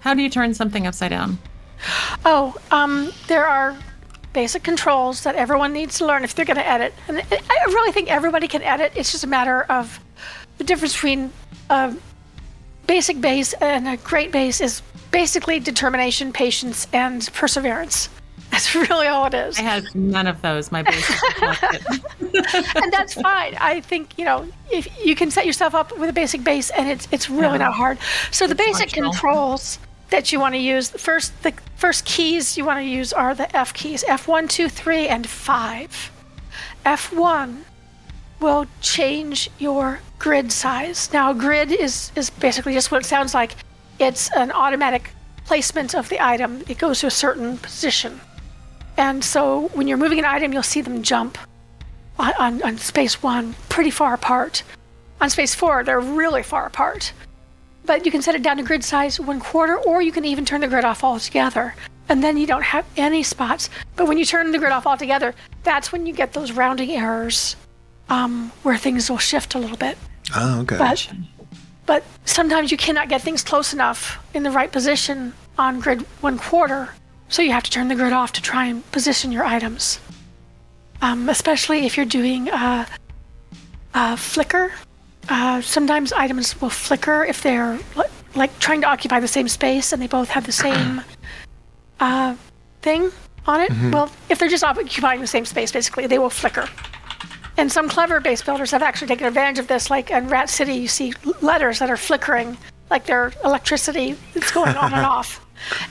[0.00, 1.38] how do you turn something upside down?
[2.24, 3.76] Oh, um, there are
[4.32, 6.94] basic controls that everyone needs to learn if they're going to edit.
[7.08, 8.92] And I I really think everybody can edit.
[8.94, 9.98] It's just a matter of
[10.58, 11.32] the difference between
[11.70, 11.92] a
[12.86, 18.08] basic base and a great base is basically determination, patience, and perseverance.
[18.50, 19.58] That's really all it is.
[19.58, 20.70] I had none of those.
[20.70, 21.22] My base
[22.20, 23.56] and that's fine.
[23.60, 26.88] I think you know if you can set yourself up with a basic base, and
[26.88, 27.66] it's it's really Yeah.
[27.66, 27.98] not hard.
[28.30, 29.10] So the basic functional.
[29.10, 29.78] controls
[30.10, 33.54] that you want to use first the first keys you want to use are the
[33.54, 36.12] F keys F1, 2, 3, and 5.
[36.86, 37.62] F1
[38.40, 41.12] will change your grid size.
[41.12, 43.56] Now, grid is is basically just what it sounds like.
[43.98, 45.10] It's an automatic
[45.44, 46.62] placement of the item.
[46.68, 48.20] It goes to a certain position.
[48.96, 51.38] And so when you're moving an item, you'll see them jump
[52.18, 54.62] on, on, on space one pretty far apart.
[55.20, 57.12] On space four, they're really far apart.
[57.84, 60.44] But you can set it down to grid size one quarter, or you can even
[60.44, 61.74] turn the grid off altogether.
[62.08, 63.68] and then you don't have any spots.
[63.96, 67.56] But when you turn the grid off altogether, that's when you get those rounding errors
[68.08, 69.98] um, where things will shift a little bit.
[70.34, 70.76] Oh, okay.
[70.76, 71.08] But,
[71.86, 76.38] but sometimes you cannot get things close enough in the right position on grid one
[76.38, 76.90] quarter,
[77.28, 80.00] so you have to turn the grid off to try and position your items.
[81.02, 82.86] Um, especially if you're doing a,
[83.94, 84.72] a flicker.
[85.28, 89.92] Uh, sometimes items will flicker if they're li- like trying to occupy the same space
[89.92, 91.02] and they both have the same
[92.00, 92.34] uh,
[92.82, 93.10] thing
[93.46, 93.70] on it.
[93.92, 96.68] Well, if they're just occupying the same space, basically, they will flicker.
[97.58, 99.90] And some clever base builders have actually taken advantage of this.
[99.90, 102.56] Like in Rat City, you see letters that are flickering,
[102.90, 105.44] like they're electricity that's going on and off.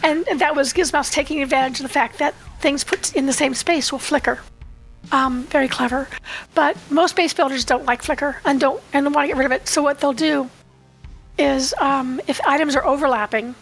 [0.03, 3.53] And that was Gizmouse taking advantage of the fact that things put in the same
[3.53, 4.39] space will flicker.
[5.11, 6.07] Um, very clever.
[6.53, 9.51] But most base builders don't like flicker and don't and want to get rid of
[9.51, 9.67] it.
[9.67, 10.49] So what they'll do
[11.37, 13.55] is um, if items are overlapping,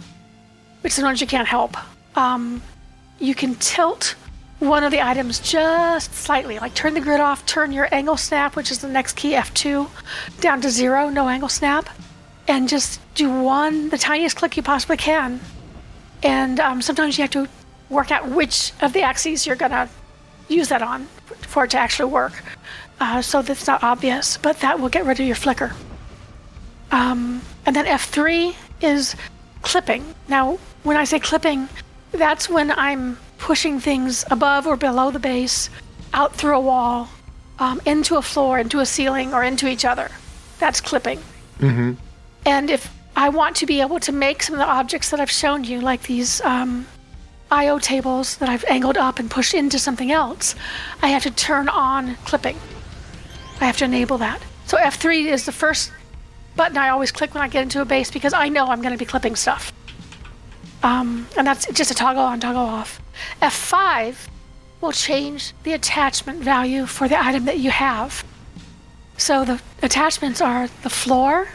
[0.82, 1.76] which sometimes you can't help,
[2.18, 2.62] um,
[3.20, 4.16] you can tilt
[4.63, 8.56] one of the items just slightly, like turn the grid off, turn your angle snap,
[8.56, 9.89] which is the next key F2,
[10.39, 11.89] down to zero, no angle snap,
[12.47, 15.39] and just do one, the tiniest click you possibly can.
[16.23, 17.47] And um, sometimes you have to
[17.89, 19.89] work out which of the axes you're gonna
[20.47, 21.08] use that on
[21.41, 22.41] for it to actually work.
[22.99, 25.73] Uh, so that's not obvious, but that will get rid of your flicker.
[26.91, 29.15] Um, and then F3 is
[29.62, 30.15] clipping.
[30.30, 31.67] Now, when I say clipping,
[32.12, 35.69] that's when I'm pushing things above or below the base,
[36.13, 37.10] out through a wall,
[37.60, 40.10] um, into a floor, into a ceiling, or into each other.
[40.60, 41.19] That's clipping.
[42.45, 45.29] And if I want to be able to make some of the objects that I've
[45.29, 46.88] shown you, like these um,
[47.51, 50.56] I/O tables that I've angled up and pushed into something else,
[51.01, 52.58] I have to turn on clipping.
[53.60, 54.41] I have to enable that.
[54.67, 55.91] So F3 is the first
[56.56, 58.93] button I always click when I get into a base because I know I'm going
[58.93, 59.73] to be clipping stuff.
[60.82, 63.03] Um, and that's just a toggle on, toggle off.
[63.41, 64.28] F5
[64.82, 68.23] will change the attachment value for the item that you have.
[69.17, 71.47] So the attachments are the floor,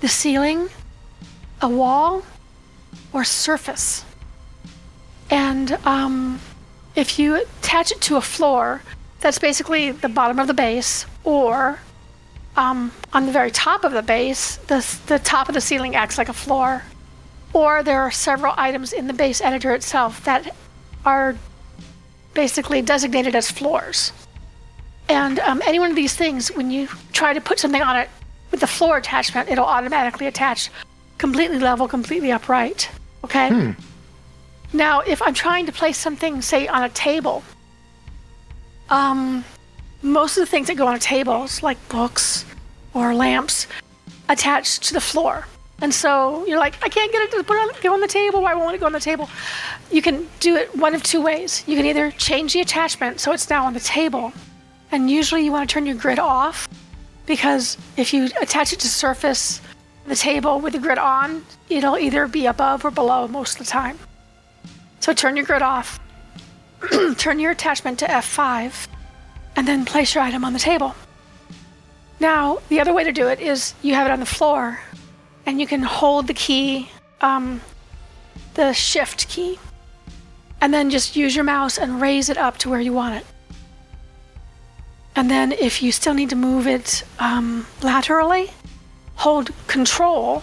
[0.00, 0.68] the ceiling,
[1.60, 2.22] a wall,
[3.12, 4.04] or surface.
[5.30, 6.40] And um,
[6.94, 8.82] if you attach it to a floor,
[9.20, 11.78] that's basically the bottom of the base, or
[12.56, 16.18] um, on the very top of the base, the, the top of the ceiling acts
[16.18, 16.82] like a floor.
[17.54, 20.54] Or there are several items in the base editor itself that
[21.06, 21.36] are
[22.34, 24.12] basically designated as floors.
[25.08, 28.10] And um, any one of these things, when you try to put something on it
[28.50, 30.70] with the floor attachment, it'll automatically attach
[31.18, 32.90] completely level, completely upright.
[33.22, 33.74] Okay?
[34.72, 37.44] Now, if I'm trying to place something, say, on a table,
[38.90, 39.44] um,
[40.02, 42.44] most of the things that go on a table, like books
[42.92, 43.68] or lamps,
[44.28, 45.46] attach to the floor.
[45.80, 48.42] And so you're like, I can't get it to put on, go on the table.
[48.42, 49.28] Why won't it go on the table?
[49.90, 51.64] You can do it one of two ways.
[51.66, 54.32] You can either change the attachment so it's now on the table,
[54.92, 56.68] and usually you want to turn your grid off
[57.26, 59.60] because if you attach it to surface
[60.06, 63.70] the table with the grid on, it'll either be above or below most of the
[63.70, 63.98] time.
[65.00, 65.98] So turn your grid off,
[67.16, 68.88] turn your attachment to F5,
[69.56, 70.94] and then place your item on the table.
[72.20, 74.80] Now, the other way to do it is you have it on the floor,
[75.46, 76.88] and you can hold the key,
[77.20, 77.60] um,
[78.54, 79.58] the shift key,
[80.60, 83.26] and then just use your mouse and raise it up to where you want it.
[85.16, 88.50] And then, if you still need to move it um, laterally,
[89.14, 90.42] hold Control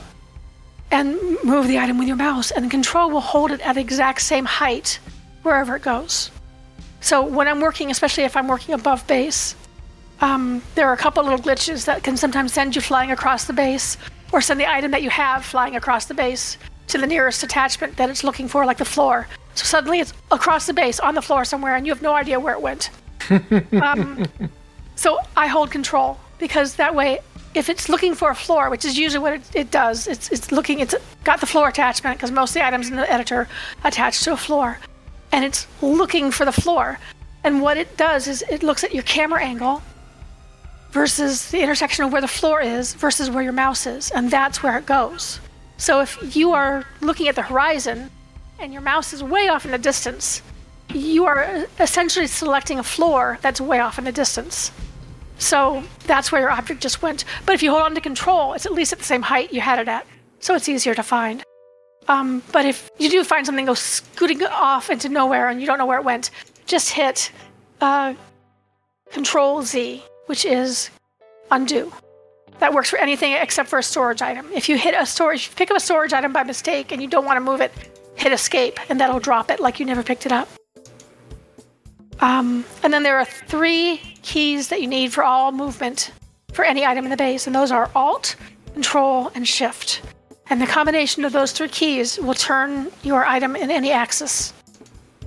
[0.91, 4.21] and move the item with your mouse, and Control will hold it at the exact
[4.21, 4.99] same height
[5.43, 6.31] wherever it goes.
[7.01, 9.55] So when I'm working, especially if I'm working above base,
[10.21, 13.53] um, there are a couple little glitches that can sometimes send you flying across the
[13.53, 13.97] base,
[14.31, 17.97] or send the item that you have flying across the base to the nearest attachment
[17.97, 19.27] that it's looking for, like the floor.
[19.55, 22.39] So suddenly it's across the base on the floor somewhere, and you have no idea
[22.39, 22.89] where it went.
[23.81, 24.25] um,
[24.95, 27.19] so I hold control because that way,
[27.53, 30.51] if it's looking for a floor, which is usually what it, it does, it's it's
[30.51, 33.47] looking, it's got the floor attachment because most of the items in the editor
[33.83, 34.79] attach to a floor,
[35.31, 36.97] and it's looking for the floor.
[37.43, 39.81] And what it does is it looks at your camera angle
[40.91, 44.61] versus the intersection of where the floor is versus where your mouse is, and that's
[44.61, 45.39] where it goes.
[45.77, 48.11] So if you are looking at the horizon
[48.59, 50.41] and your mouse is way off in the distance,
[50.93, 54.71] you are essentially selecting a floor that's way off in the distance.
[55.37, 57.25] So that's where your object just went.
[57.45, 59.61] But if you hold on to control, it's at least at the same height you
[59.61, 60.05] had it at.
[60.39, 61.43] So it's easier to find.
[62.07, 65.77] Um, but if you do find something go scooting off into nowhere and you don't
[65.77, 66.29] know where it went,
[66.65, 67.31] just hit
[67.79, 68.13] uh,
[69.11, 70.89] Control Z, which is
[71.49, 71.91] undo.
[72.59, 74.47] That works for anything except for a storage item.
[74.53, 77.01] If you hit a storage, if you pick up a storage item by mistake and
[77.01, 77.71] you don't want to move it,
[78.15, 80.47] hit escape, and that'll drop it like you never picked it up.
[82.19, 86.11] Um, and then there are three keys that you need for all movement
[86.53, 88.35] for any item in the base, and those are Alt,
[88.73, 90.01] Control, and Shift.
[90.49, 94.53] And the combination of those three keys will turn your item in any axis.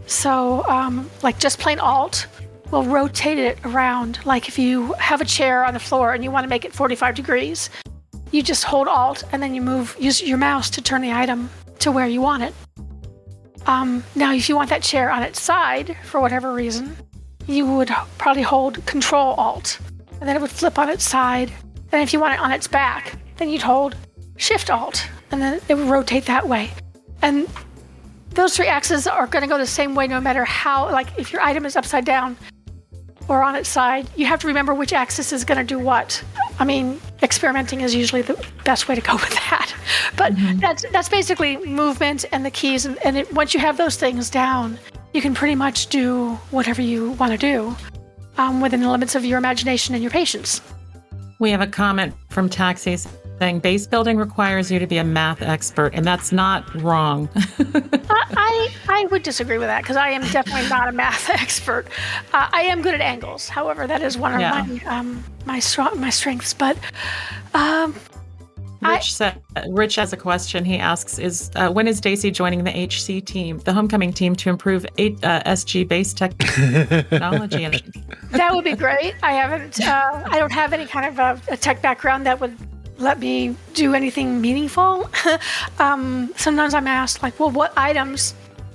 [0.07, 2.26] So, um, like just plain Alt
[2.74, 4.18] will rotate it around.
[4.26, 6.72] Like if you have a chair on the floor and you want to make it
[6.72, 7.70] 45 degrees,
[8.32, 11.48] you just hold Alt and then you move, use your mouse to turn the item
[11.78, 12.52] to where you want it.
[13.66, 16.96] Um, now, if you want that chair on its side for whatever reason,
[17.46, 19.78] you would probably hold Control Alt,
[20.20, 21.52] and then it would flip on its side.
[21.92, 23.94] And if you want it on its back, then you'd hold
[24.37, 26.70] Shift Alt, and then it would rotate that way.
[27.22, 27.48] And
[28.30, 31.32] those three axes are going to go the same way no matter how, like if
[31.32, 32.37] your item is upside down
[33.28, 36.22] or on its side, you have to remember which axis is going to do what.
[36.58, 39.74] I mean, experimenting is usually the best way to go with that.
[40.16, 40.58] But mm-hmm.
[40.58, 44.30] that's that's basically movement and the keys, and, and it, once you have those things
[44.30, 44.78] down,
[45.12, 47.76] you can pretty much do whatever you want to do
[48.37, 50.60] um, within the limits of your imagination and your patience.
[51.38, 53.08] We have a comment from Taxis
[53.38, 57.29] saying base building requires you to be a math expert, and that's not wrong.
[57.37, 61.87] I, I would disagree with that because I am definitely not a math expert.
[62.33, 64.64] Uh, I am good at angles, however, that is one of yeah.
[64.66, 66.55] my um, my strong my strengths.
[66.55, 66.79] But
[67.55, 67.94] um,
[68.83, 69.35] Rich, I,
[69.68, 70.64] Rich has a question.
[70.64, 74.51] He asks: Is uh, when is Daisy joining the HC team, the homecoming team, to
[74.51, 77.66] improve eight, uh, SG based technology?
[78.31, 79.14] that would be great.
[79.23, 79.81] I haven't.
[79.81, 82.57] Uh, I don't have any kind of a, a tech background that would
[82.98, 85.11] let me do anything meaningful.
[85.78, 88.35] um, sometimes I'm asked, like, well, what items?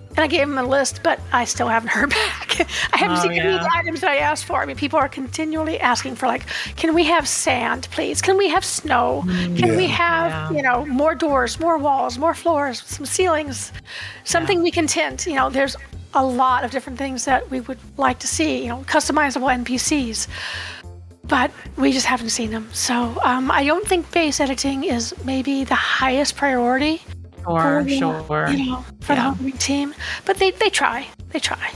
[0.09, 2.59] And I gave them a list, but I still haven't heard back.
[2.93, 3.43] I haven't oh, seen yeah.
[3.43, 4.61] any of the items that I asked for.
[4.61, 8.21] I mean, people are continually asking for, like, can we have sand, please?
[8.21, 9.23] Can we have snow?
[9.25, 9.77] Mm, can yeah.
[9.77, 10.57] we have, yeah.
[10.57, 13.71] you know, more doors, more walls, more floors, some ceilings,
[14.23, 15.25] something we can tint?
[15.25, 15.77] You know, there's
[16.13, 20.27] a lot of different things that we would like to see, you know, customizable NPCs
[21.29, 22.67] but we just haven't seen them.
[22.73, 27.01] So um, I don't think base editing is maybe the highest priority.
[27.57, 28.49] Sure, for, sure.
[28.49, 29.15] You know, for yeah.
[29.15, 31.07] the homecoming team, but they they try.
[31.29, 31.71] They try.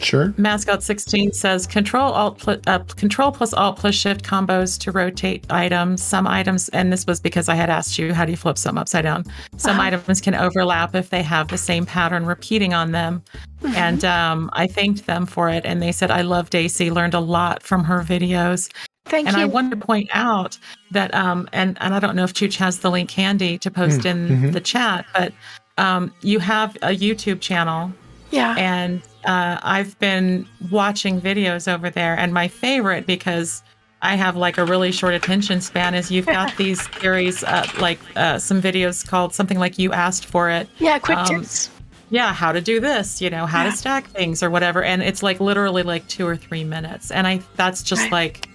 [0.00, 0.34] Sure.
[0.38, 5.46] Mascot sixteen says Control Alt pl- uh, Control plus Alt plus Shift combos to rotate
[5.50, 6.02] items.
[6.02, 8.76] Some items, and this was because I had asked you how do you flip some
[8.76, 9.24] upside down.
[9.56, 9.82] Some uh-huh.
[9.82, 13.22] items can overlap if they have the same pattern repeating on them.
[13.62, 13.76] Mm-hmm.
[13.76, 16.90] And um, I thanked them for it, and they said I love Daisy.
[16.90, 18.68] Learned a lot from her videos.
[19.08, 19.42] Thank and you.
[19.42, 20.58] I want to point out
[20.90, 24.00] that, um, and, and I don't know if Chooch has the link handy to post
[24.00, 24.50] mm, in mm-hmm.
[24.50, 25.32] the chat, but
[25.78, 27.92] um, you have a YouTube channel.
[28.30, 28.54] Yeah.
[28.58, 33.62] And uh, I've been watching videos over there, and my favorite because
[34.02, 37.98] I have like a really short attention span is you've got these series, uh, like
[38.16, 41.70] uh, some videos called something like "You Asked for It." Yeah, quick um, tips.
[42.10, 43.70] Yeah, how to do this, you know, how yeah.
[43.70, 47.26] to stack things or whatever, and it's like literally like two or three minutes, and
[47.26, 48.12] I that's just right.
[48.12, 48.47] like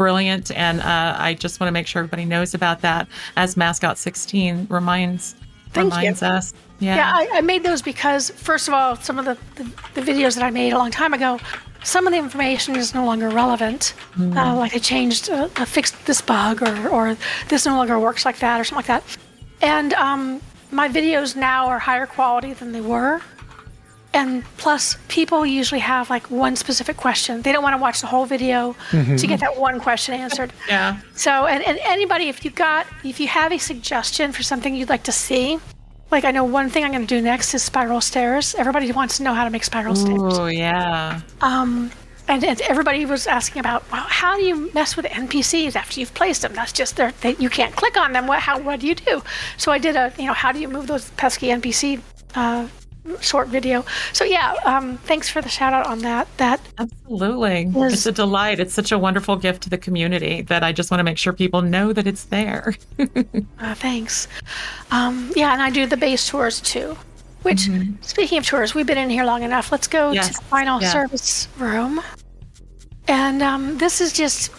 [0.00, 0.50] brilliant.
[0.52, 4.66] And uh, I just want to make sure everybody knows about that as Mascot 16
[4.70, 5.34] reminds
[5.74, 6.28] Thank reminds you.
[6.28, 6.54] us.
[6.78, 10.00] Yeah, yeah I, I, made those because, first of all, some of the, the, the,
[10.00, 11.38] videos that I made a long time ago,
[11.84, 13.92] some of the information is no longer relevant.
[14.16, 14.34] Mm.
[14.34, 17.16] Uh, like I changed, uh, fixed this bug, or, or
[17.48, 19.18] this no longer works like that, or something like that.
[19.60, 23.20] And um, my videos now are higher quality than they were
[24.12, 28.06] and plus people usually have like one specific question they don't want to watch the
[28.06, 29.16] whole video mm-hmm.
[29.16, 33.20] to get that one question answered yeah so and, and anybody if you got if
[33.20, 35.58] you have a suggestion for something you'd like to see
[36.10, 39.16] like i know one thing i'm going to do next is spiral stairs everybody wants
[39.16, 41.90] to know how to make spiral Ooh, stairs oh yeah um
[42.28, 46.14] and, and, everybody was asking about well, how do you mess with NPCs after you've
[46.14, 46.52] placed them?
[46.52, 47.12] That's just there.
[47.24, 48.28] You can't click on them.
[48.28, 49.20] What how what do you do?
[49.56, 52.00] So I did a you know how do you move those pesky NPC
[52.36, 52.68] uh,
[53.20, 53.84] short video.
[54.12, 56.28] So yeah, um, thanks for the shout out on that.
[56.36, 58.60] That absolutely, is, it's a delight.
[58.60, 61.32] It's such a wonderful gift to the community that I just want to make sure
[61.32, 62.74] people know that it's there.
[63.58, 64.28] uh, thanks.
[64.90, 66.96] Um, yeah, and I do the base tours too.
[67.42, 67.94] Which, mm-hmm.
[68.02, 69.72] speaking of tours, we've been in here long enough.
[69.72, 70.28] Let's go yes.
[70.28, 70.92] to the final yeah.
[70.92, 72.02] service room.
[73.08, 74.52] And um, this is just,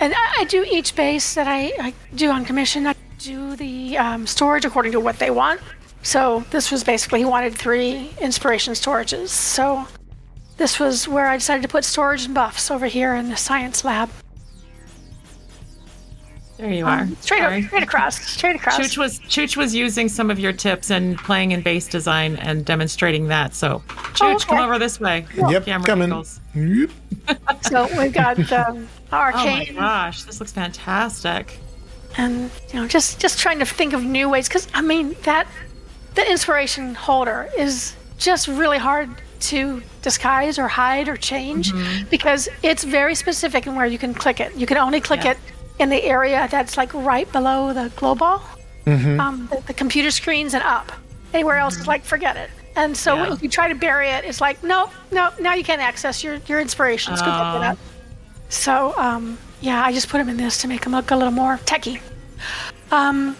[0.00, 2.86] and I, I, do each base that I, I, do on commission.
[2.86, 5.60] I do the um, storage according to what they want.
[6.02, 9.28] So this was basically he wanted three inspiration storages.
[9.28, 9.86] So
[10.56, 13.84] this was where I decided to put storage and buffs over here in the science
[13.84, 14.10] lab.
[16.60, 17.22] There you um, are.
[17.22, 18.20] Straight, straight across.
[18.20, 18.78] Straight across.
[18.78, 22.66] Chooch was Chooch was using some of your tips and playing in base design and
[22.66, 23.54] demonstrating that.
[23.54, 24.44] So Chooch, oh, okay.
[24.44, 25.26] come over this way.
[25.34, 26.10] Yep, Camera coming.
[26.54, 26.90] Yep.
[27.62, 29.68] so we've got um, arcane.
[29.70, 31.58] Oh my gosh, this looks fantastic.
[32.18, 35.46] And you know, just just trying to think of new ways because I mean that
[36.24, 39.08] the inspiration holder is just really hard
[39.40, 41.72] to disguise or hide or change
[42.10, 44.54] because it's very specific in where you can click it.
[44.54, 45.32] You can only click Yeah.
[45.32, 45.38] it
[45.78, 48.42] in the area that's like right below the glow ball,
[48.86, 50.92] um, the, the computer screens, and up.
[51.32, 52.50] Anywhere else is like forget it.
[52.76, 53.32] And so Yeah.
[53.32, 56.36] if you try to bury it, it's like no, no, now you can't access your
[56.46, 57.20] your inspirations.
[57.20, 57.78] Go pick it up.
[58.50, 61.32] So um, yeah, I just put them in this to make them look a little
[61.32, 62.00] more techy.
[62.90, 63.36] Um,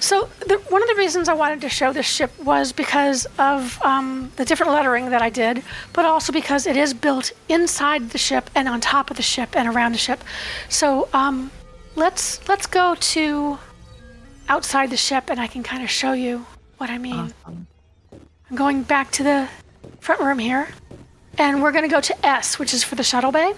[0.00, 3.80] so the, one of the reasons I wanted to show this ship was because of
[3.82, 8.18] um, the different lettering that I did, but also because it is built inside the
[8.18, 10.24] ship and on top of the ship and around the ship.
[10.68, 11.50] So um,
[11.96, 13.58] let's let's go to
[14.48, 16.46] outside the ship and I can kind of show you
[16.78, 17.32] what I mean.
[17.44, 17.66] Awesome.
[18.50, 19.48] I'm going back to the
[20.00, 20.68] front room here,
[21.38, 23.52] and we're going to go to S, which is for the shuttle bay.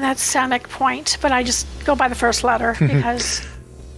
[0.00, 3.46] That's Samekh Point, but I just go by the first letter because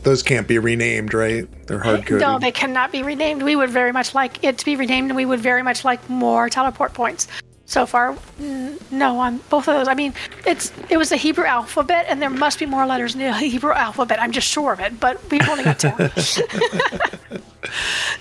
[0.03, 1.47] Those can't be renamed, right?
[1.67, 2.21] They're hard coded.
[2.21, 3.43] no, they cannot be renamed.
[3.43, 6.09] We would very much like it to be renamed, and we would very much like
[6.11, 7.29] more teleport points.
[7.65, 9.89] So far, n- no on both of those.
[9.89, 10.13] I mean,
[10.45, 13.73] it's it was the Hebrew alphabet, and there must be more letters in the Hebrew
[13.73, 14.21] alphabet.
[14.21, 15.93] I'm just sure of it, but we've only got two.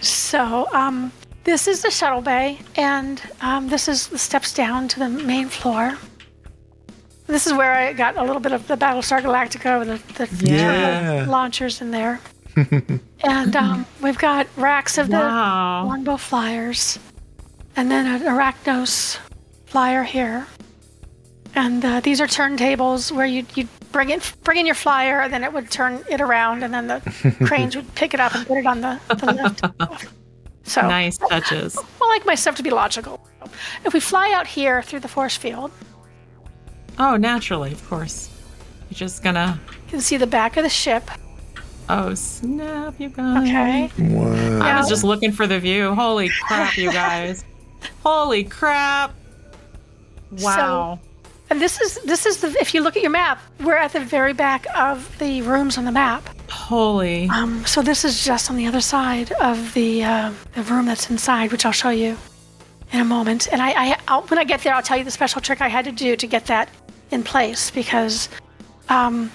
[0.01, 1.11] so, um,
[1.43, 5.49] this is the shuttle bay, and um, this is the steps down to the main
[5.49, 5.97] floor.
[7.31, 11.25] This is where I got a little bit of the Battlestar Galactica, the, the Yeah.
[11.29, 12.19] launchers in there.
[13.23, 15.85] and um, we've got racks of the Wow.
[15.85, 16.99] longbow flyers,
[17.77, 19.17] and then an Arachnos
[19.65, 20.45] flyer here.
[21.55, 25.31] And uh, these are turntables where you you bring it bring in your flyer, and
[25.31, 26.99] then it would turn it around, and then the
[27.45, 29.63] cranes would pick it up and put it on the, the lift.
[30.63, 31.77] So Nice touches.
[31.77, 33.25] I like my stuff to be logical.
[33.85, 35.71] If we fly out here through the force field,
[36.97, 38.29] Oh, naturally, of course.
[38.89, 39.59] You're just gonna.
[39.85, 41.09] you can see the back of the ship.
[41.89, 43.47] Oh, snap, you guys.
[43.47, 43.91] Okay.
[44.13, 44.59] Wow.
[44.61, 45.93] I was just looking for the view.
[45.93, 47.43] Holy crap, you guys.
[48.03, 49.13] Holy crap.
[50.39, 50.99] Wow.
[51.49, 53.99] And this is this is the if you look at your map, we're at the
[53.99, 56.23] very back of the rooms on the map.
[56.49, 57.27] Holy.
[57.27, 61.09] Um, so this is just on the other side of the uh, the room that's
[61.09, 62.17] inside, which I'll show you
[62.91, 63.47] in a moment.
[63.51, 65.67] And I, I I'll, when I get there, I'll tell you the special trick I
[65.67, 66.69] had to do to get that
[67.11, 68.29] in place because
[68.89, 69.31] um,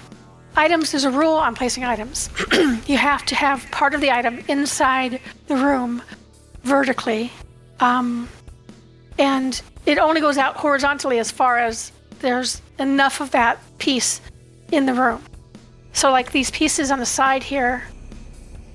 [0.55, 0.91] items.
[0.91, 2.29] There's a rule on placing items.
[2.87, 6.01] you have to have part of the item inside the room
[6.63, 7.31] vertically,
[7.79, 8.27] um,
[9.17, 14.21] and it only goes out horizontally as far as there's enough of that piece
[14.71, 15.23] in the room.
[15.93, 17.83] So, like these pieces on the side here,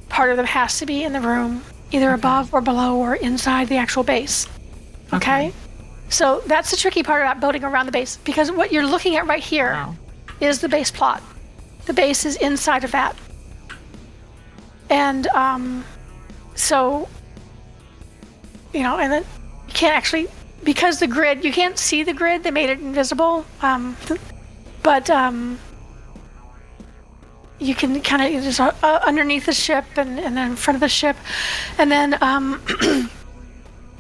[0.09, 3.69] part of them has to be in the room, either above or below or inside
[3.69, 4.49] the actual base.
[5.13, 5.53] Okay?
[6.09, 9.27] So, that's the tricky part about building around the base because what you're looking at
[9.27, 9.73] right here
[10.41, 10.63] is Wow.
[10.63, 11.23] the base plot.
[11.87, 13.17] The base is inside of that.
[14.91, 15.85] And um,
[16.55, 17.09] so,
[18.75, 19.25] you know, and then
[19.69, 20.29] you can't actually,
[20.65, 23.47] because the grid, you can't see the grid, they made it invisible.
[23.63, 23.97] Um,
[24.83, 25.59] but um,
[27.59, 30.77] you can kind of just uh, uh, underneath the ship and, and then in front
[30.77, 31.17] of the ship.
[31.79, 32.61] And then um,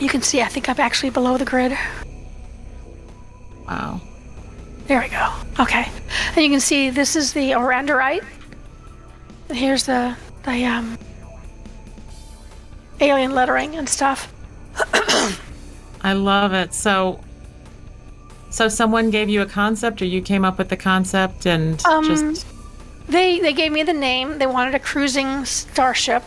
[0.03, 1.78] you can see, I think I'm actually below the grid.
[3.66, 4.00] Wow.
[4.86, 5.32] There we go.
[5.61, 5.88] Okay.
[6.34, 8.24] And you can see this is the Oranderite.
[9.48, 10.98] And here's the, the um,
[13.00, 14.32] alien lettering and stuff.
[16.03, 16.74] I love it.
[16.74, 17.20] So,
[18.50, 22.05] so someone gave you a concept, or you came up with the concept, and Um,
[22.05, 22.44] just
[23.09, 24.38] They they gave me the name.
[24.38, 26.24] They wanted a cruising starship,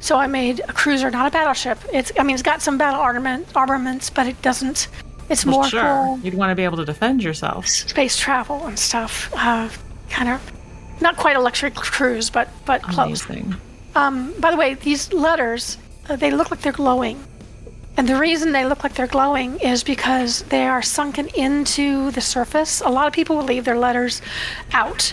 [0.00, 1.78] so I made a cruiser, not a battleship.
[1.92, 4.88] It's I mean it's got some battle armament armaments, but it doesn't.
[5.28, 7.68] It's well, more sure, for you'd want to be able to defend yourself.
[7.68, 9.30] space travel and stuff.
[9.36, 9.68] Uh,
[10.08, 13.24] kind of not quite a luxury cruise, but but close.
[13.26, 13.54] Amazing.
[13.94, 15.76] Um, by the way, these letters
[16.08, 17.22] uh, they look like they're glowing,
[17.96, 22.20] and the reason they look like they're glowing is because they are sunken into the
[22.20, 22.80] surface.
[22.80, 24.22] A lot of people will leave their letters
[24.72, 25.12] out,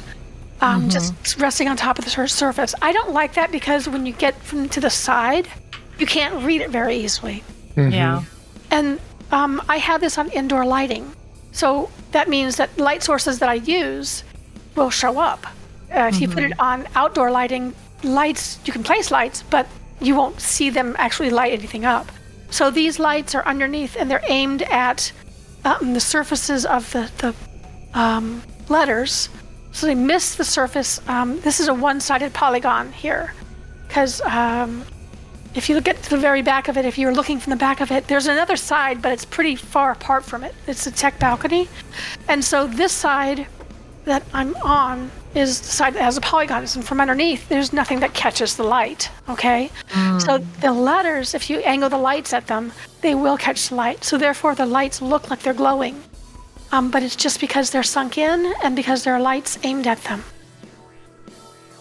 [0.62, 2.74] um, just resting on top of the sur- surface.
[2.82, 5.48] I don't like that because when you get from to the side,
[6.00, 7.44] you can't read it very easily.
[7.76, 8.24] Yeah.
[8.72, 9.00] And
[9.32, 11.12] um, I have this on indoor lighting.
[11.52, 14.24] So that means that light sources that I use
[14.76, 15.46] will show up.
[15.92, 19.68] Uh, if you put it on outdoor lighting, lights, you can place lights, but
[20.02, 22.12] you won't see them actually light anything up.
[22.50, 25.12] So these lights are underneath and they're aimed at
[25.66, 27.36] um, the surfaces of the, the
[28.00, 29.30] um, letters.
[29.78, 31.00] So they miss the surface.
[31.08, 33.36] Um, this is a one sided polygon here.
[33.88, 34.84] Because um,
[35.54, 37.80] if you look at the very back of it, if you're looking from the back
[37.80, 40.56] of it, there's another side, but it's pretty far apart from it.
[40.66, 41.70] It's a tech balcony.
[42.28, 43.46] And so this side
[44.06, 46.64] that I'm on is the side that has a polygon.
[46.64, 49.12] and from underneath, there's nothing that catches the light.
[49.30, 49.70] Okay,
[50.18, 52.72] so the letters, if you angle the lights at them,
[53.02, 54.04] they will catch the light.
[54.04, 56.02] So therefore, the lights look like they're glowing,
[56.72, 60.04] um, but it's just because they're sunk in and because there are lights aimed at
[60.04, 60.24] them.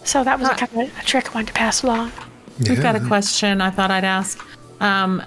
[0.03, 2.11] So that was a kind of a trick I wanted to pass along.
[2.59, 4.43] We've got a question I thought I'd ask.
[4.79, 5.21] Um,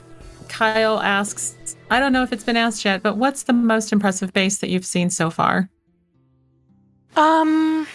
[0.48, 4.32] Kyle asks, I don't know if it's been asked yet, but what's the most impressive
[4.32, 5.68] base that you've seen so far?
[7.16, 7.86] Um,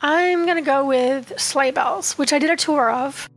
[0.00, 3.28] I'm gonna go with sleigh bells, which I did a tour of.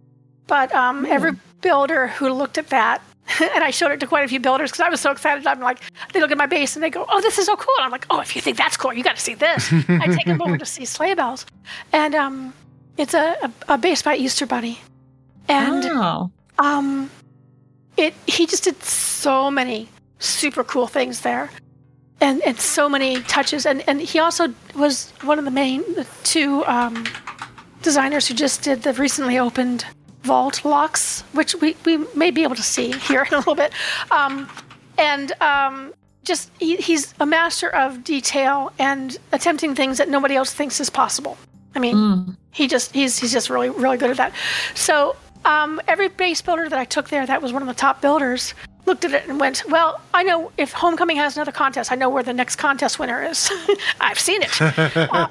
[0.48, 3.02] But um, every builder who looked at that,
[3.42, 5.46] and I showed it to quite a few builders because I was so excited.
[5.48, 5.80] I'm like,
[6.14, 7.92] they look at my base and they go, "Oh, this is so cool!" And I'm
[7.92, 10.42] like, "Oh, if you think that's cool, you got to see this." I take them
[10.42, 11.46] over to see sleigh bells,
[11.92, 12.54] and um,
[12.98, 14.80] it's a, a, a base by Easter Bunny,
[15.48, 17.10] and oh, um,
[17.98, 21.50] it he just did so many super cool things there,
[22.22, 26.06] and and so many touches, and and he also was one of the main the
[26.24, 27.06] two um,
[27.82, 29.84] designers who just did the recently opened
[30.26, 33.72] vault locks, which we we may be able to see here in a little bit,
[34.12, 34.50] um,
[34.98, 35.94] and um.
[36.24, 40.90] Just he, he's a master of detail and attempting things that nobody else thinks is
[40.90, 41.38] possible.
[41.76, 42.38] I mean, Mm.
[42.50, 44.34] he just he's he's just really really good at that.
[44.74, 45.16] So
[45.46, 48.56] um, every base builder that I took there, that was one of the top builders,
[48.86, 52.10] looked at it and went, "Well, I know if Homecoming has another contest, I know
[52.10, 53.52] where the next contest winner is.
[54.02, 54.62] I've seen it."
[55.12, 55.30] um,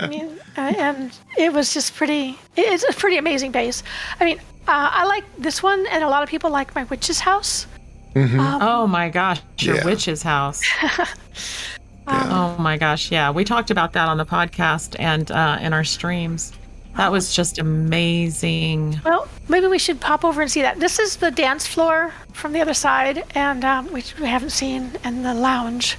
[0.00, 2.38] I mean, uh, and it was just pretty.
[2.56, 3.82] It's a pretty amazing base.
[4.20, 4.38] I mean,
[4.68, 7.66] uh, I like this one, and a lot of people like my witch's house.
[8.16, 9.84] oh my gosh, your Yeah.
[9.84, 10.62] witch's house.
[12.08, 13.32] Oh my gosh, yeah.
[13.32, 16.52] We talked about that on the podcast and uh, in our streams.
[16.96, 19.00] That was just amazing.
[19.04, 20.80] Well, maybe we should pop over and see that.
[20.80, 24.92] This is the dance floor from the other side, and um, which we haven't seen,
[25.04, 25.98] and the lounge,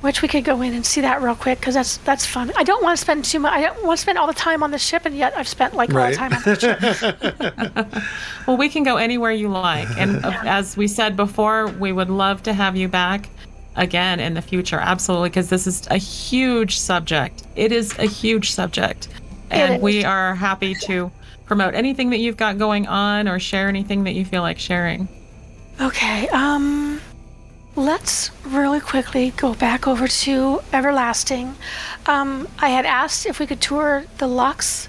[0.00, 2.52] which we could go in and see that real quick because that's that's fun.
[2.56, 3.52] I don't want to spend too much.
[3.52, 5.74] I don't want to spend all the time on the ship, and yet I've spent
[5.74, 8.02] like all the time on the ship.
[8.46, 9.88] Well, we can go anywhere you like.
[9.98, 13.28] And uh, as we said before, we would love to have you back
[13.76, 14.78] again in the future.
[14.78, 17.42] Absolutely, because this is a huge subject.
[17.56, 19.08] It is a huge subject.
[19.50, 21.10] And we are happy to
[21.46, 25.08] promote anything that you've got going on or share anything that you feel like sharing.
[25.80, 26.28] Okay.
[26.28, 27.00] Um,
[27.76, 31.54] let's really quickly go back over to Everlasting.
[32.06, 34.88] Um, I had asked if we could tour the Lux,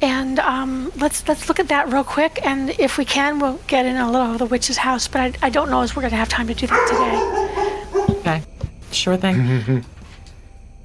[0.00, 2.40] and um, let's let's look at that real quick.
[2.42, 5.08] And if we can, we'll get in a little of the witch's house.
[5.08, 8.18] But I, I don't know if we're going to have time to do that today.
[8.20, 8.42] Okay,
[8.92, 9.84] sure thing.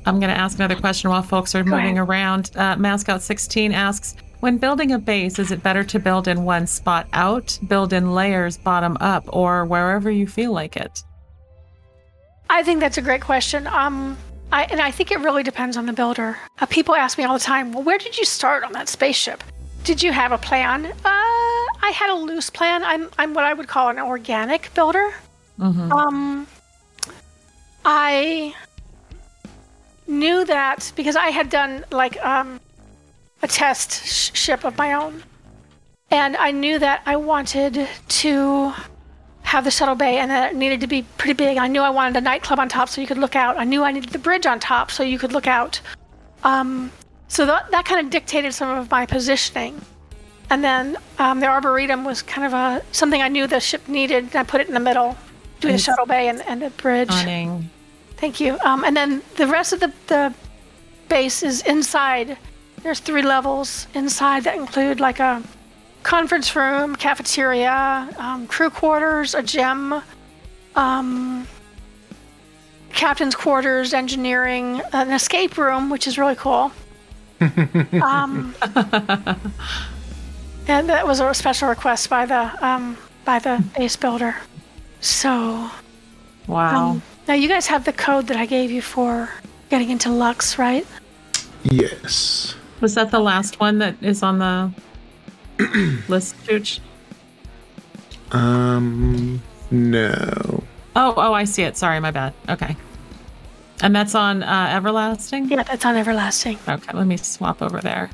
[0.05, 2.09] I'm going to ask another question while folks are moving ahead.
[2.09, 2.51] around.
[2.55, 6.67] Uh, Mascot 16 asks When building a base, is it better to build in one
[6.67, 11.03] spot out, build in layers bottom up, or wherever you feel like it?
[12.49, 13.65] I think that's a great question.
[13.67, 14.17] Um,
[14.51, 16.37] I, and I think it really depends on the builder.
[16.59, 19.43] Uh, people ask me all the time, well, where did you start on that spaceship?
[19.83, 20.85] Did you have a plan?
[20.85, 22.83] Uh, I had a loose plan.
[22.83, 25.13] I'm, I'm what I would call an organic builder.
[25.59, 26.47] Um,
[27.83, 28.53] I
[30.07, 32.59] knew that because I had done like um,
[33.41, 35.23] a test sh- ship of my own.
[36.11, 38.73] And I knew that I wanted to
[39.41, 41.57] have the shuttle bay and that it needed to be pretty big.
[41.57, 43.57] I knew I wanted a nightclub on top so you could look out.
[43.57, 45.81] I knew I needed the bridge on top so you could look out.
[46.43, 46.91] Um,
[47.27, 49.81] so that, that kind of dictated some of my positioning.
[50.49, 54.25] And then um, the arboretum was kind of a something I knew the ship needed,
[54.25, 55.17] and I put it in the middle,
[55.59, 57.09] doing the shuttle bay and, and the bridge.
[58.17, 58.57] Thank you.
[58.63, 60.33] Um, and then the rest of the, the
[61.09, 62.37] base is inside.
[62.81, 65.43] There's three levels inside that include like a
[66.03, 70.01] conference room, cafeteria, um, crew quarters, a gym,
[70.75, 71.47] um,
[72.93, 76.71] captain's quarters, engineering, an escape room, which is really cool.
[77.41, 78.55] um,
[80.67, 84.35] and that was a special request by the um, by the base builder.
[85.01, 85.69] So
[86.47, 87.01] Wow.
[87.27, 89.29] Now you guys have the code that I gave you for
[89.69, 90.85] getting into Lux, right?
[91.63, 92.55] Yes.
[92.81, 94.71] Was that the last one that is on the
[96.07, 96.79] list, Chooch?
[98.31, 100.63] Um, no.
[100.95, 101.77] Oh, oh, I see it.
[101.77, 102.33] Sorry, my bad.
[102.49, 102.75] Okay.
[103.81, 105.49] And that's on uh, Everlasting?
[105.49, 106.59] Yeah, that's on Everlasting.
[106.67, 108.09] Okay, let me swap over there.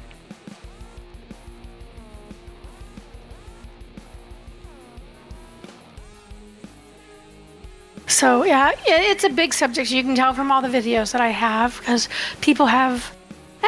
[8.12, 9.90] So yeah, it's a big subject.
[9.90, 12.10] You can tell from all the videos that I have because
[12.42, 13.16] people have,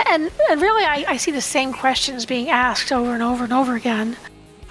[0.10, 3.54] and, and really I, I see the same questions being asked over and over and
[3.54, 4.18] over again.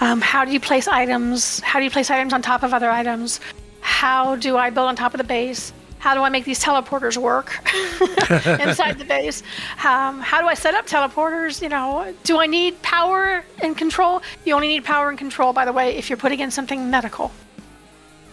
[0.01, 1.61] Um, how do you place items?
[1.61, 3.41] How do you place items on top of other items?
[3.81, 5.73] How do I build on top of the base?
[6.03, 7.61] how do I make these teleporters work
[8.61, 9.45] inside the base?
[9.85, 11.62] Um, how do I set up teleporters?
[11.62, 14.20] You know, do I need power and control?
[14.45, 17.31] You only need power and control, by the way, if you're putting in something medical.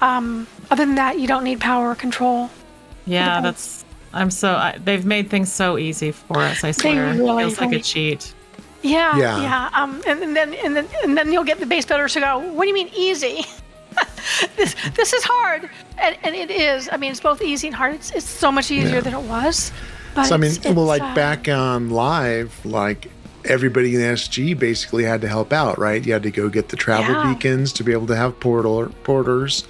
[0.02, 2.50] Um, other than that, you don't need power or control.
[3.06, 3.84] Yeah, that's.
[4.14, 4.54] I'm so.
[4.54, 6.64] I, they've made things so easy for us.
[6.64, 8.34] I swear, really, feels like a cheat.
[8.82, 9.42] Yeah, Yeah.
[9.42, 9.70] yeah.
[9.74, 12.40] Um, and, and then and then and then you'll get the base builders to go.
[12.40, 13.44] What do you mean easy?
[14.56, 16.88] this this is hard, and, and it is.
[16.92, 17.96] I mean, it's both easy and hard.
[17.96, 19.02] It's, it's so much easier Yeah.
[19.02, 19.72] than it was.
[20.16, 23.12] But So I mean, it's, well, it's, like uh, back on live, like
[23.46, 26.06] everybody in SG basically had to help out, right?
[26.06, 27.34] You had to go get the travel Yeah.
[27.34, 29.66] beacons to be able to have portal porters.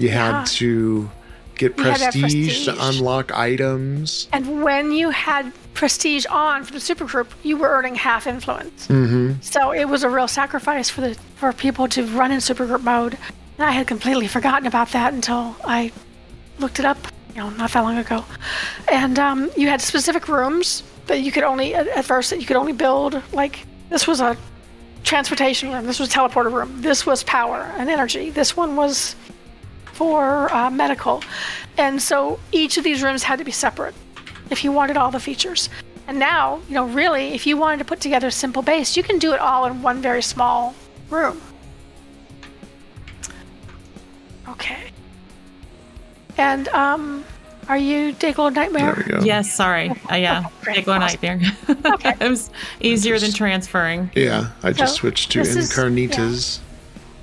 [0.00, 0.38] You Yeah.
[0.38, 1.10] had to
[1.56, 4.28] get had prestige, to unlock items.
[4.32, 8.86] And when you had prestige on for the supergroup, you were earning half influence.
[8.86, 9.34] Mm-hmm.
[9.42, 13.18] So it was a real sacrifice for the for people to run in supergroup mode.
[13.58, 15.92] And I had completely forgotten about that until I
[16.58, 16.98] looked it up,
[17.34, 18.24] you know, not that long ago.
[18.90, 22.46] And um, you had specific rooms that you could only at, at first that you
[22.46, 23.22] could only build.
[23.32, 24.36] Like this was a
[25.04, 25.84] transportation room.
[25.86, 26.80] This was a teleporter room.
[26.80, 28.30] This was power and energy.
[28.30, 29.14] This one was
[30.00, 31.22] for uh, medical.
[31.76, 33.94] And so each of these rooms had to be separate
[34.48, 35.68] if you wanted all the features.
[36.08, 39.02] And now, you know, really, if you wanted to put together a simple base, you
[39.02, 40.74] can do it all in one very small
[41.10, 41.38] room.
[44.48, 44.90] Okay.
[46.38, 47.22] And, um,
[47.68, 48.94] are you Dayglow Nightmare?
[48.94, 49.20] There we go.
[49.22, 49.90] Yes, sorry.
[50.10, 51.20] Uh, yeah, great, big one awesome.
[51.22, 51.52] nightmare.
[52.22, 52.48] it was
[52.80, 54.10] easier than transferring.
[54.14, 56.60] Yeah, I just So, switched to this is- Incarnitas.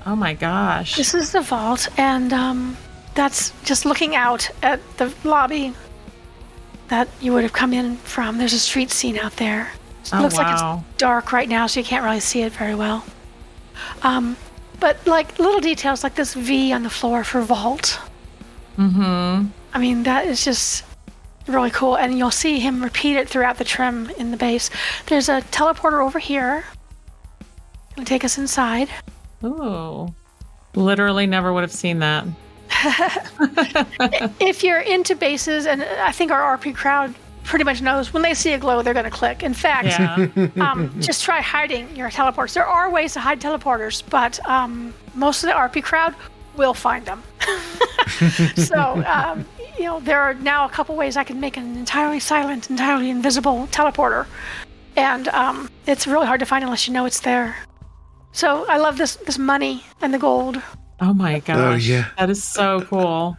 [0.08, 0.96] Oh my gosh.
[0.96, 2.78] This is the vault, and um,
[3.14, 5.74] that's just looking out at the lobby
[6.88, 8.38] that you would have come in from.
[8.38, 9.70] There's a street scene out there.
[10.04, 12.74] It Oh, looks like it's dark right now, so you can't really see it very
[12.74, 13.04] well.
[14.02, 14.38] Um,
[14.80, 18.00] but like little details like this V on the floor for vault.
[18.78, 19.48] Mm-hmm.
[19.74, 20.84] I mean, that is just
[21.46, 24.70] really cool, and you'll see him repeat it throughout the trim in the base.
[25.04, 26.64] There's a teleporter over here.
[27.94, 28.88] Gonna take us inside.
[29.44, 30.14] Ooh.
[30.74, 32.26] Literally never would have seen that.
[34.40, 37.14] if you're into bases, and I think our RP crowd
[37.44, 39.42] pretty much knows when they see a glow, they're going to click.
[39.42, 40.28] In fact, Yeah.
[40.60, 42.52] um, just try hiding your teleporters.
[42.52, 46.14] There are ways to hide teleporters, but um, most of the RP crowd
[46.56, 47.22] will find them.
[48.56, 49.46] so, um,
[49.78, 53.08] you know, there are now a couple ways I can make an entirely silent, entirely
[53.10, 54.26] invisible teleporter.
[54.96, 57.56] And um, it's really hard to find unless you know it's there.
[58.38, 60.62] So I love this this money and the gold.
[61.00, 61.58] oh my gosh.
[61.58, 62.10] Oh yeah.
[62.18, 63.36] That is so cool.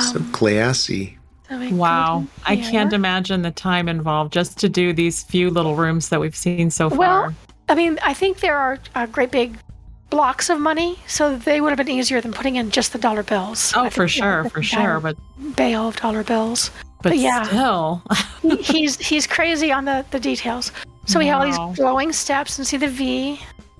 [0.00, 1.18] So classy.
[1.50, 2.24] So Wow.
[2.46, 6.34] I can't imagine the time involved just to do these few little rooms that we've
[6.34, 6.98] seen so far.
[6.98, 7.34] Well,
[7.68, 9.58] I mean, I think there are uh, great big
[10.08, 13.22] blocks of money, so they would have been easier than putting in just the dollar
[13.22, 13.74] bills.
[13.76, 15.00] oh, I for think, you know, sure, the for sure.
[15.00, 15.18] But
[15.56, 16.70] bale of dollar bills.
[17.02, 17.42] but yeah.
[17.42, 18.02] still.
[18.60, 20.72] He's he's crazy on the the details.
[21.04, 23.38] So we have all these glowing steps and see the V,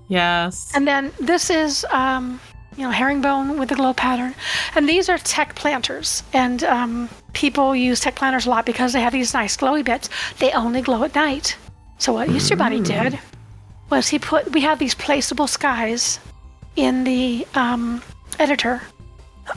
[0.08, 0.72] yes.
[0.74, 2.40] and then this is um,
[2.76, 4.34] you know herringbone with the glow pattern,
[4.74, 9.00] and these are tech planters, and um, people use tech planters a lot because they
[9.00, 10.08] have these nice glowy bits.
[10.38, 11.56] They only glow at night.
[11.98, 13.18] So what Easter Bunny did
[13.90, 16.18] was he put we have these placeable skies
[16.76, 18.02] in the um,
[18.38, 18.82] editor.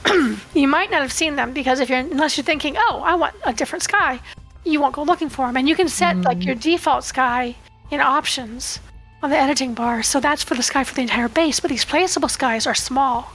[0.53, 3.35] you might not have seen them because if you're unless you're thinking, oh, I want
[3.43, 4.19] a different sky,
[4.63, 5.57] you won't go looking for them.
[5.57, 7.55] And you can set like your default sky
[7.91, 8.79] in options
[9.21, 10.03] on the editing bar.
[10.03, 11.59] So that's for the sky for the entire base.
[11.59, 13.31] But these placeable skies are small,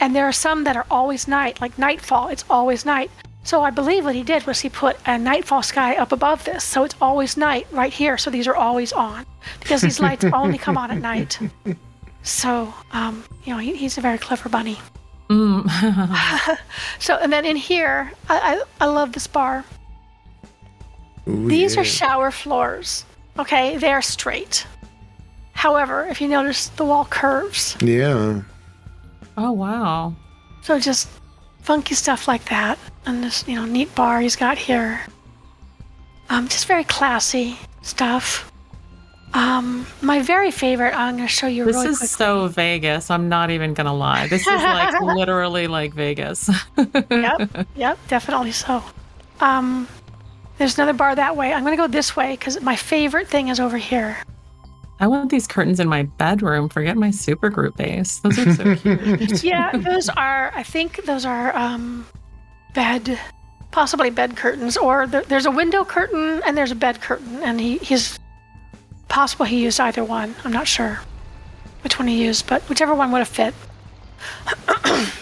[0.00, 2.28] and there are some that are always night, like nightfall.
[2.28, 3.10] It's always night.
[3.44, 6.64] So I believe what he did was he put a nightfall sky up above this,
[6.64, 8.18] so it's always night right here.
[8.18, 9.24] So these are always on
[9.60, 11.38] because these lights only come on at night.
[12.22, 14.78] So, um, you know, he, he's a very clever bunny.
[16.98, 19.64] so, and then in here, I, I, I love this bar.
[21.28, 21.80] Ooh, These yeah.
[21.80, 23.04] are shower floors.
[23.38, 24.66] Okay, they're straight.
[25.66, 27.76] However, if you notice, the wall curves.
[27.80, 28.42] Yeah.
[29.36, 30.14] Oh wow.
[30.62, 31.08] So just
[31.62, 35.00] funky stuff like that, and this you know neat bar he's got here.
[36.30, 38.52] Um, just very classy stuff.
[39.34, 40.94] Um, my very favorite.
[40.94, 42.10] I'm going to show you This really is quick.
[42.10, 43.10] so Vegas.
[43.10, 44.28] I'm not even gonna lie.
[44.28, 46.48] This is like literally like Vegas.
[47.10, 48.84] yep, yep, definitely so.
[49.40, 49.88] Um,
[50.58, 51.52] there's another bar that way.
[51.52, 54.16] I'm going to go this way because my favorite thing is over here.
[54.98, 56.68] I want these curtains in my bedroom.
[56.68, 58.18] Forget my super group base.
[58.20, 59.42] Those are so cute.
[59.44, 60.50] yeah, those are.
[60.54, 62.06] I think those are um,
[62.74, 63.18] bed,
[63.72, 67.60] possibly bed curtains, or there, there's a window curtain and there's a bed curtain, and
[67.60, 68.18] he, he's
[69.08, 70.34] possible he used either one.
[70.44, 71.00] I'm not sure
[71.82, 73.54] which one he used, but whichever one would have fit.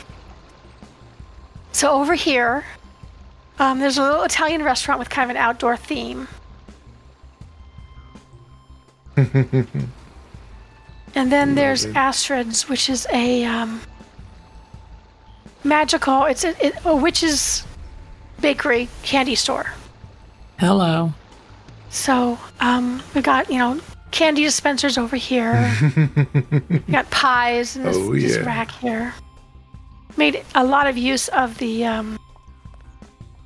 [1.72, 2.64] so over here,
[3.58, 6.26] Um, there's a little Italian restaurant with kind of an outdoor theme.
[11.14, 13.80] and then there's Astrid's, which is a um,
[15.62, 16.24] magical.
[16.24, 17.64] It's a, it, a witch's
[18.40, 19.72] bakery candy store.
[20.58, 21.12] Hello.
[21.90, 25.72] So um, we got you know candy dispensers over here.
[26.68, 29.14] we got pies in this, Oh, this rack here.
[30.16, 32.18] Made a lot of use of the um,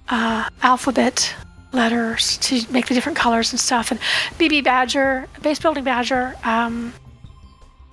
[0.09, 1.35] uh, alphabet
[1.73, 3.91] letters to make the different colors and stuff.
[3.91, 4.01] And
[4.39, 6.93] BB Badger, Base Building Badger, um,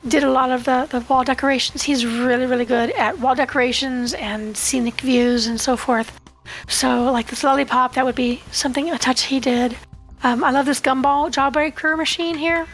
[0.08, 1.84] did a lot of the, the wall decorations.
[1.84, 6.20] He's really, really good at wall decorations and scenic views and so forth.
[6.68, 9.76] So, like this lollipop, that would be something a touch he did.
[10.24, 12.68] Um, I love this gumball jawbreaker machine here.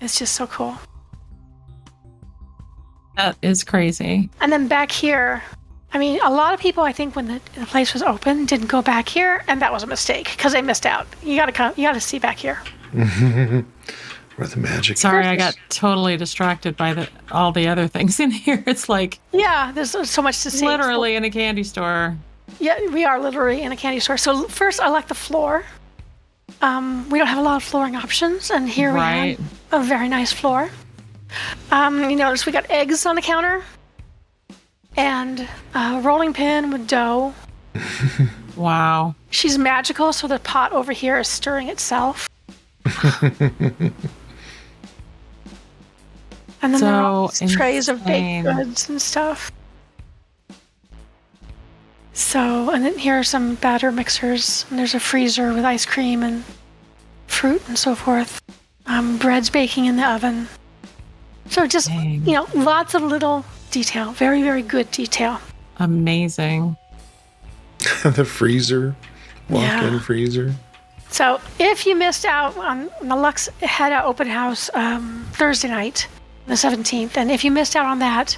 [0.00, 0.76] It's just so cool.
[3.16, 4.30] That is crazy.
[4.40, 5.42] And then back here,
[5.92, 8.68] I mean, a lot of people, I think, when the, the place was open, didn't
[8.68, 11.06] go back here, and that was a mistake because they missed out.
[11.22, 12.60] You gotta come, you gotta see back here.
[12.92, 14.96] Where the magic.
[14.96, 18.62] Sorry, I got totally distracted by the all the other things in here.
[18.66, 20.64] It's like Yeah, there's so much to see.
[20.66, 22.16] literally in a candy store.
[22.58, 24.16] Yeah, we are literally in a candy store.
[24.16, 25.64] So first, I like the floor.
[26.62, 29.38] Um, we don't have a lot of flooring options, and here Right.
[29.38, 30.70] we have a very nice floor.
[31.70, 33.62] Um, you notice we got eggs on the counter,
[34.96, 37.34] and a rolling pin with dough.
[38.56, 39.14] Wow.
[39.30, 42.28] She's magical, so the pot over here is stirring itself.
[43.02, 43.94] and
[46.60, 49.50] then there are all So trays of baked goods and stuff.
[52.12, 54.66] So, and then here are some batter mixers.
[54.68, 56.44] And there's a freezer with ice cream and
[57.28, 58.42] fruit and so forth.
[58.84, 60.48] Um, bread's baking in the oven.
[61.48, 62.26] So just, Dang.
[62.26, 64.12] you know, lots of little detail.
[64.12, 65.40] Very, very good detail.
[65.78, 66.76] Amazing.
[68.04, 68.94] the freezer.
[69.48, 70.00] Walk-in Yeah.
[70.00, 70.54] freezer.
[71.10, 76.06] So if you missed out on the Lux had an open house um, Thursday night,
[76.46, 78.36] the 17th, and if you missed out on that,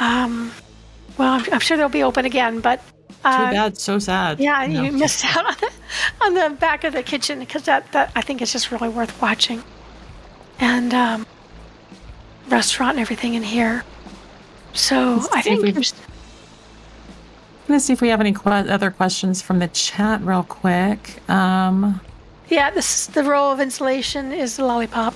[0.00, 0.50] um,
[1.16, 3.78] well, I'm, I'm sure they'll be open again, but Too uh, bad.
[3.78, 4.40] So sad.
[4.40, 4.82] yeah, No.
[4.82, 5.70] you missed out on the,
[6.22, 9.20] on the back of the kitchen because that, that I think is just really worth
[9.22, 9.62] watching.
[10.58, 11.26] And um,
[12.48, 13.84] restaurant and everything in here.
[14.74, 19.58] So Let's I think there's- I'm gonna see if we have any other questions from
[19.60, 21.20] the chat real quick.
[21.28, 22.00] Um,
[22.48, 25.14] Yeah, this the row of insulation is the lollipop,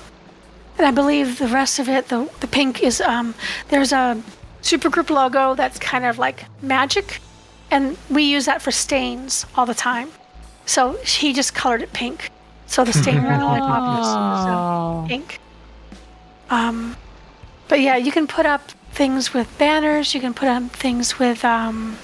[0.78, 3.34] and I believe the rest of it, the the pink is um.
[3.70, 4.22] There's a
[4.62, 7.20] supergroup logo that's kind of like magic,
[7.72, 10.10] and we use that for stains all the time.
[10.64, 12.30] So he just colored it pink,
[12.66, 15.40] so the stain on the lollipop is, is, uh, oh, pink.
[16.50, 16.96] Um,
[17.68, 18.62] but yeah, you can put up
[18.94, 20.14] things with banners.
[20.14, 21.98] You can put up things with um.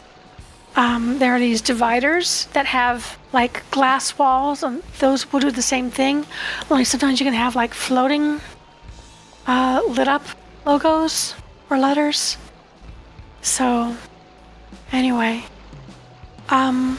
[0.77, 5.63] Um, there are these dividers that have like glass walls, and those will do the
[5.63, 6.25] same thing.
[6.71, 8.41] Only sometimes you can have like floating,
[9.49, 10.23] uh, lit up
[10.65, 11.35] logos
[11.71, 12.37] or letters.
[13.43, 13.97] So,
[14.93, 15.43] anyway,
[16.51, 16.99] um,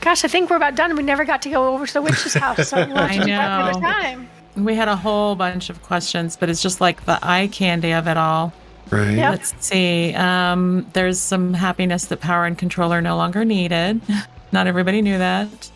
[0.00, 0.94] gosh, I think we're about done.
[0.94, 3.60] We never got to go over to the witch's house, so we'll I just back
[3.60, 3.80] another know.
[3.80, 4.28] time.
[4.56, 8.06] we had a whole bunch of questions, but it's just like the eye candy of
[8.08, 8.52] it all.
[8.90, 9.16] Right.
[9.16, 9.30] Yep.
[9.30, 10.14] Let's see.
[10.14, 14.00] Um, there's some happiness that power and control are no longer needed.
[14.52, 15.70] Not everybody knew that.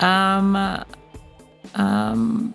[0.00, 0.56] Um,
[1.74, 2.54] um,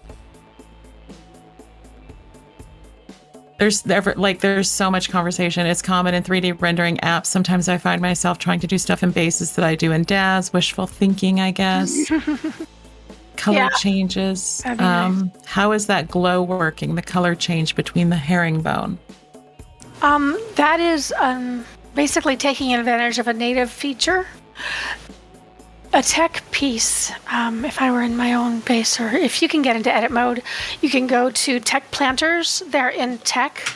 [3.59, 5.67] there's there, like there's so much conversation.
[5.67, 7.27] It's common in 3D rendering apps.
[7.27, 10.51] Sometimes I find myself trying to do stuff in bases that I do in DAZ.
[10.51, 11.95] Wishful thinking, I guess.
[13.37, 13.69] color Yeah.
[13.77, 14.61] changes.
[14.63, 16.95] That'd be Um, how is that glow working?
[16.95, 18.97] The color change between the herringbone.
[20.01, 24.25] Um, that is um, basically taking advantage of a native feature.
[25.93, 29.61] A tech piece, um, if I were in my own base, or if you can
[29.61, 30.41] get into edit mode,
[30.81, 32.63] you can go to tech planters.
[32.67, 33.75] They're in tech,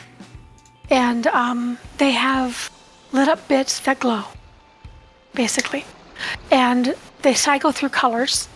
[0.88, 2.70] and um, they have
[3.12, 4.24] lit up bits that glow,
[5.34, 5.84] basically.
[6.50, 8.48] And they cycle through colors.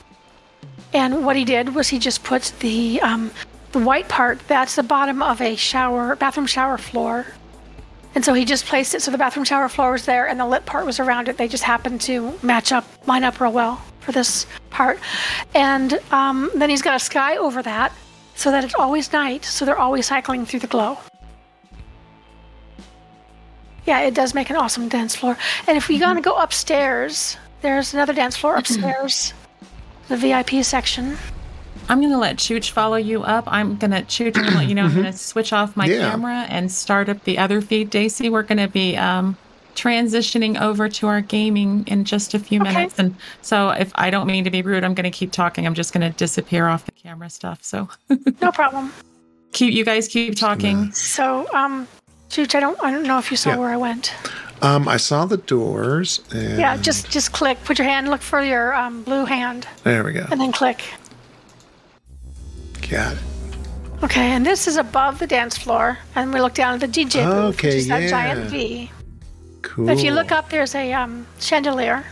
[0.95, 3.31] And what he did was he just put the um,
[3.73, 4.41] the white part.
[4.49, 7.27] That's the bottom of a shower, bathroom shower floor.
[8.15, 10.47] And so he just placed it so the bathroom shower floor was there and the
[10.47, 11.37] lit part was around it.
[11.37, 14.99] They just happened to match up, line up real well for this part.
[15.55, 17.93] And um, then he's got a sky over that
[18.35, 20.99] so that it's always night, so they're always cycling through the glow.
[23.87, 25.37] Yeah, it does make an awesome dance floor.
[25.67, 26.05] And if we Mm-hmm.
[26.05, 29.35] want to go upstairs, there's another dance floor upstairs,
[30.09, 31.17] the VIP section.
[31.91, 33.45] I'm gonna let Chooch follow you up.
[33.49, 34.37] I'm gonna Chooch.
[34.39, 34.85] I'm gonna let you know.
[34.87, 36.11] I'm gonna switch off my Yeah.
[36.11, 37.91] camera and start up the other feed.
[37.91, 39.37] Daisy, we're gonna be um,
[39.75, 42.73] transitioning over to our gaming in just a few Okay.
[42.73, 42.99] minutes.
[42.99, 45.65] And so if I don't mean to be rude, I'm going to keep talking.
[45.67, 47.63] I'm just going to disappear off the camera stuff.
[47.63, 47.89] So
[48.41, 48.93] No problem.
[49.53, 50.91] keep you guys keep talking.
[50.93, 51.87] So, um,
[52.31, 53.57] Chooch, I don't, I don't know if you saw Yeah.
[53.57, 54.13] where I went.
[54.61, 56.21] Um, I saw the doors.
[56.35, 57.57] And Yeah, just, just click.
[57.65, 58.09] Put your hand.
[58.11, 60.27] Look for your um, blue hand, there we go.
[60.31, 60.83] and then click.
[62.89, 63.19] Got it.
[64.03, 67.25] Okay, and this is above the dance floor, and we look down at the DJ
[67.25, 68.09] booth, Okay, which is that yeah.
[68.09, 68.91] giant V.
[69.63, 69.89] Cool.
[69.91, 72.05] If you look up, there's a um, chandelier.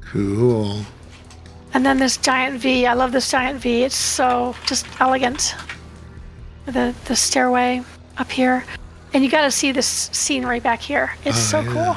[0.00, 0.80] Cool.
[1.72, 2.86] And then this giant V.
[2.86, 3.84] I love this giant V.
[3.84, 5.54] It's so just elegant.
[6.66, 7.82] The the stairway
[8.18, 8.64] up here,
[9.14, 11.12] and you got to see this scenery back here.
[11.24, 11.72] It's Oh, so yeah.
[11.72, 11.96] cool.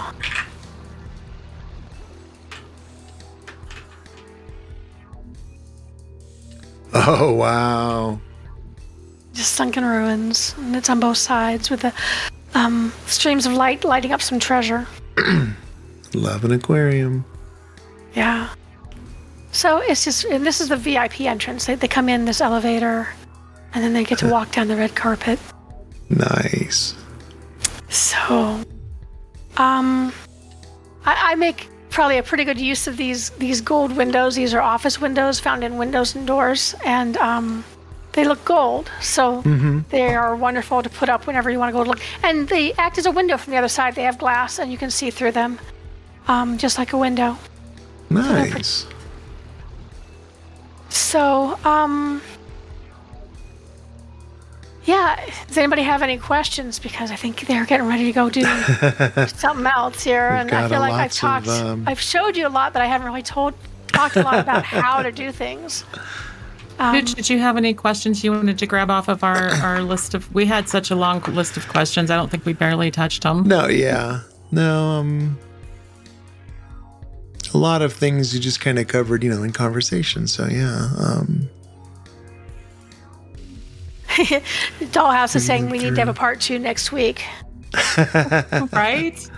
[6.96, 8.20] Oh wow.
[9.34, 11.92] Just sunken ruins, and it's on both sides with the
[12.54, 14.86] um, streams of light lighting up some treasure.
[16.14, 17.26] Love an aquarium.
[18.14, 18.50] Yeah.
[19.52, 21.66] So it's just, and this is the VIP entrance.
[21.66, 23.08] They, they come in this elevator,
[23.74, 25.40] and then they get to walk down the red carpet.
[26.10, 26.94] Nice.
[27.90, 28.62] So,
[29.58, 30.14] um,
[31.06, 34.36] I, I make probably a pretty good use of these these gold windows.
[34.36, 37.64] These are office windows found in windows and doors, and um,
[38.14, 38.92] they look gold.
[39.00, 39.42] So
[39.90, 42.02] they are wonderful to put up whenever you want to go look.
[42.24, 43.96] And they act as a window from the other side.
[43.96, 45.60] They have glass, and you can see through them,
[46.28, 47.38] um, just like a window.
[48.10, 48.88] Nice.
[50.90, 52.22] So, um,
[54.86, 55.20] yeah.
[55.48, 56.80] Does anybody have any questions?
[56.80, 58.44] Because I think they're getting ready to go do
[59.28, 62.48] something else here, and I feel like I've lots of, talked, um, I've showed you
[62.48, 63.54] a lot, but I haven't really told,
[63.88, 65.86] talked a lot about how to do things.
[66.80, 69.82] Um, Did, did you have any questions you wanted to grab off of our, our
[69.82, 70.34] list of?
[70.34, 72.10] We had such a long list of questions.
[72.10, 73.44] I don't think we barely touched them.
[73.48, 74.22] No, yeah.
[74.52, 75.38] No, um
[77.54, 80.26] a lot of things you just kind of covered, you know, in conversation.
[80.28, 80.90] So yeah.
[80.98, 81.48] Um
[84.92, 87.24] Dollhouse is saying we need to have a part two next week.
[88.72, 89.30] right?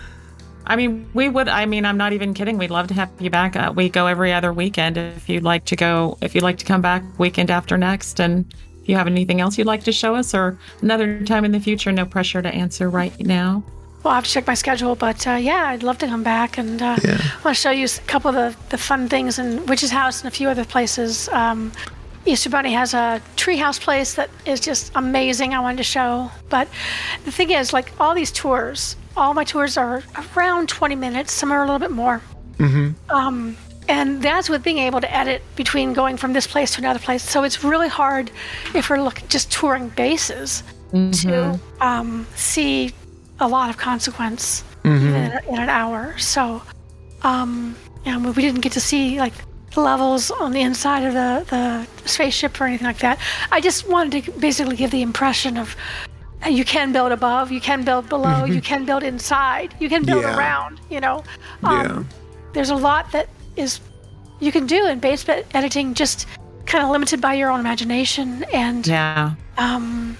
[0.67, 1.47] I mean, we would.
[1.47, 2.57] I mean, I'm not even kidding.
[2.57, 3.55] We'd love to have you back.
[3.55, 6.17] Uh, we go every other weekend if you'd like to go.
[6.21, 8.51] If you'd like to come back weekend after next, and
[8.81, 11.59] if you have anything else you'd like to show us, or another time in the
[11.59, 13.63] future, no pressure to answer right now.
[14.03, 16.59] Well, I'll have to check my schedule, but uh, yeah, I'd love to come back
[16.59, 17.17] and uh, Yeah.
[17.19, 20.21] I want to show you a couple of the, the fun things in Witch's House
[20.21, 21.27] and a few other places.
[21.29, 21.71] Um,
[22.25, 25.53] Easter Bunny has a treehouse place that is just amazing.
[25.53, 26.67] I wanted to show, but
[27.23, 30.03] the thing is, like all these tours, all my tours are
[30.35, 31.31] around 20 minutes.
[31.31, 32.21] Some are a little bit more.
[33.09, 33.55] Um,
[33.87, 37.21] and that's with being able to edit between going from this place to another place.
[37.21, 38.31] So it's really hard
[38.73, 42.91] if we're looking just touring bases to um, see
[43.39, 46.17] a lot of consequence even in, in an hour.
[46.17, 46.63] So,
[47.21, 49.33] um, yeah, we didn't get to see like
[49.81, 53.19] levels on the inside of the, the spaceship or anything like that.
[53.51, 55.75] I just wanted to basically give the impression of
[56.45, 60.03] uh, you can build above, you can build below, you can build inside, you can
[60.05, 60.37] build Yeah.
[60.37, 60.79] around.
[60.89, 61.23] You know,
[61.63, 62.03] yeah.
[62.53, 63.79] there's a lot that is
[64.39, 66.27] you can do in base editing, just
[66.65, 69.33] kind of limited by your own imagination and Yeah.
[69.57, 70.17] um,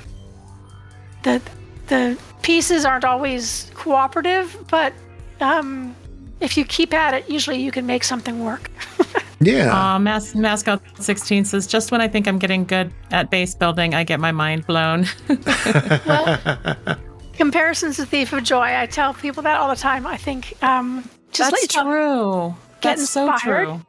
[1.24, 1.42] the
[1.88, 4.94] the pieces aren't always cooperative, but
[5.42, 5.96] um,
[6.40, 8.70] if you keep at it, usually you can make something work.
[9.40, 9.96] Yeah.
[9.96, 13.94] Uh, Mas- Mascot 16 says, just when I think I'm getting good at base building,
[13.94, 15.06] I get my mind blown.
[17.34, 20.08] Comparisons to Thief of Joy, I tell people that all the time.
[20.08, 22.56] I think um, just let That's yourself- true.
[22.82, 23.82] get That's so true.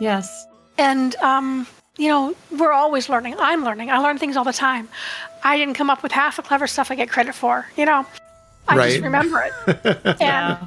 [0.00, 0.46] Yes.
[0.78, 3.36] And um, you know, we're always learning.
[3.38, 3.90] I'm learning.
[3.90, 4.88] I learn things all the time.
[5.44, 7.66] I didn't come up with half the clever stuff I get credit for.
[7.76, 8.04] You know,
[8.66, 9.52] I just remember it.
[10.04, 10.66] and Yeah.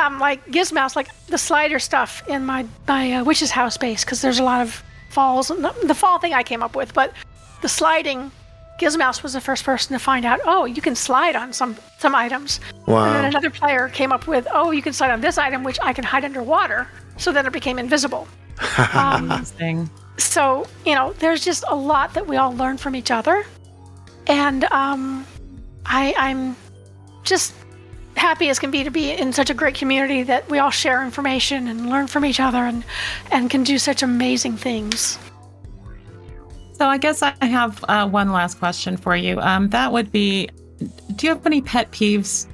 [0.00, 4.20] Um, like Gizmouse, like the slider stuff in my my uh, witch's house base because
[4.22, 5.48] there's a lot of falls.
[5.48, 7.12] The, the fall thing I came up with, but
[7.62, 8.30] the sliding,
[8.80, 10.40] Gizmouse was the first person to find out.
[10.44, 12.60] Oh, you can slide on some some items.
[12.86, 13.04] Wow.
[13.06, 15.78] And then another player came up with, oh, you can slide on this item, which
[15.82, 16.88] I can hide underwater.
[17.18, 18.26] So then it became invisible.
[18.94, 19.88] Um, Amazing.
[20.18, 23.46] so you know, there's just a lot that we all learn from each other,
[24.26, 25.26] and um,
[25.86, 26.56] I, I'm
[27.24, 27.54] just
[28.20, 31.02] happy as can be to be in such a great community that we all share
[31.02, 32.84] information and learn from each other and
[33.32, 35.18] and can do such amazing things.
[36.72, 39.40] So I guess I have uh, one last question for you.
[39.40, 40.48] Um, that would be,
[41.16, 42.46] do you have any pet peeves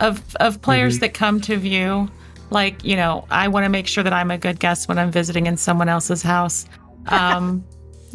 [0.00, 2.10] of of players that come to view?
[2.50, 5.10] Like, you know, I want to make sure that I'm a good guest when I'm
[5.10, 6.66] visiting in someone else's house.
[7.06, 7.64] Um,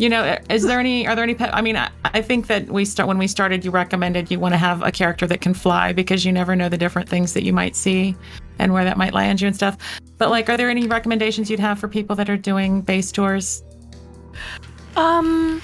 [0.01, 1.05] you know, is there any?
[1.05, 1.35] Are there any?
[1.35, 3.63] pet I mean, I, I think that we start when we started.
[3.63, 6.69] You recommended you want to have a character that can fly because you never know
[6.69, 8.15] the different things that you might see
[8.57, 9.77] and where that might land you and stuff.
[10.17, 13.63] But like, are there any recommendations you'd have for people that are doing base tours?
[14.95, 15.61] Um.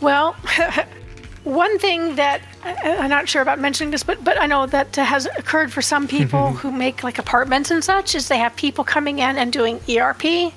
[0.00, 0.32] Well,
[1.44, 4.96] one thing that I, I'm not sure about mentioning this, but but I know that
[4.96, 8.82] has occurred for some people who make like apartments and such is they have people
[8.82, 10.54] coming in and doing ERP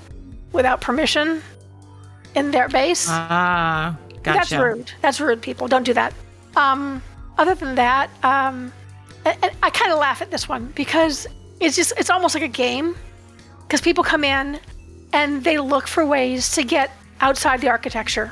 [0.51, 1.41] without permission
[2.35, 3.07] in their base.
[3.09, 4.39] Ah, gotcha.
[4.39, 4.91] That's rude.
[5.01, 5.67] That's rude, people.
[5.67, 6.13] Don't do that.
[6.55, 7.01] Um,
[7.37, 8.71] other than that, um,
[9.25, 11.27] I, I- I kind of laugh at this one because
[11.59, 12.95] it's just it's almost like a game
[13.61, 14.59] because people come in
[15.13, 16.91] and they look for ways to get
[17.21, 18.31] outside the architecture,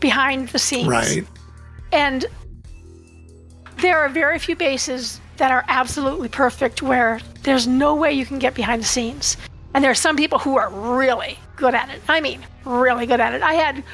[0.00, 1.26] behind the scenes, Right.
[1.92, 2.26] and
[3.78, 8.38] there are very few bases that are absolutely perfect where there's no way you can
[8.38, 9.36] get behind the scenes.
[9.74, 12.00] And there are some people who are really good at it.
[12.08, 13.42] I mean, really good at it.
[13.42, 13.84] I had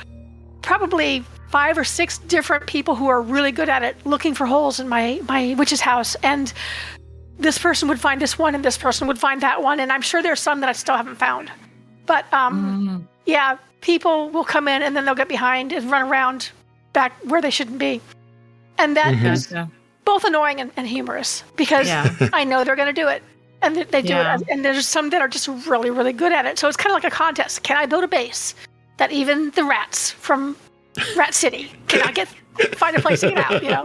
[0.63, 4.81] probably five or six different people who are really good at it looking for holes
[4.81, 6.15] in my, my witch's house.
[6.23, 6.53] And
[7.39, 9.81] this person would find this one and this person would find that one.
[9.81, 11.51] And I'm sure there's some that I still haven't found.
[12.07, 16.51] But um, yeah, people will come in and then they'll get behind and run around
[16.93, 18.01] back where they shouldn't be.
[18.79, 19.71] And that is Gotcha.
[20.05, 22.11] both annoying and, and humorous because Yeah.
[22.33, 23.23] I know they're going to do it.
[23.63, 24.37] And they, they do Yeah.
[24.37, 24.43] it.
[24.51, 26.59] And there's some that are just really, really good at it.
[26.59, 27.63] So it's kind of like a contest.
[27.63, 28.55] Can I build a base
[28.99, 30.57] that even the rats from
[31.17, 32.29] Rat City cannot get
[32.77, 33.63] find a place to get out?
[33.63, 33.85] You know,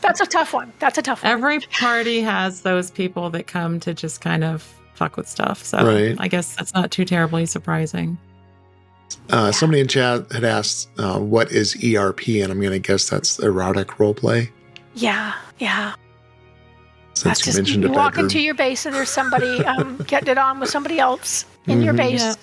[0.00, 0.72] that's a tough one.
[0.78, 1.32] That's a tough one.
[1.32, 4.62] Every party has those people that come to just kind of
[4.94, 5.62] fuck with stuff.
[5.64, 6.16] So Right.
[6.18, 8.16] I guess that's not too terribly surprising.
[9.30, 13.08] Uh, somebody in chat had asked, uh, "What is ERP?" And I'm going to guess
[13.08, 14.50] that's erotic roleplay.
[14.94, 15.94] Yeah, yeah.
[17.14, 19.96] Since That's you just mentioned you a walk into your base and there's somebody um,
[20.06, 21.98] getting it on with somebody else in your Mhm.
[21.98, 22.20] base.
[22.22, 22.34] Yeah.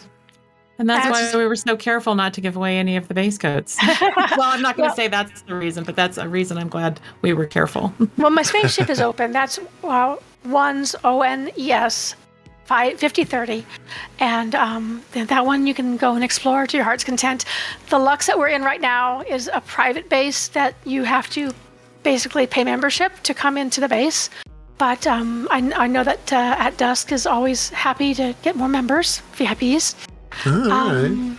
[0.80, 3.14] And that's That's- why we were so careful not to give away any of the
[3.14, 3.78] base codes.
[4.02, 6.70] well, I'm not going to Well- say that's the reason, but that's a reason I'm
[6.70, 7.94] glad we were careful.
[8.18, 9.32] Well, my spaceship is open.
[9.32, 12.16] That's well, one's O N E S,
[12.66, 13.66] 5030.
[14.20, 17.46] And um, that one you can go and explore to your heart's content.
[17.90, 21.54] The Lux that we're in right now is a private base that you have to
[22.02, 24.30] basically pay membership to come into the base.
[24.82, 28.68] But um, I, I know that uh, At Dusk is always happy to get more
[28.68, 29.94] members, VIPs.
[30.48, 31.06] All right.
[31.06, 31.38] Um,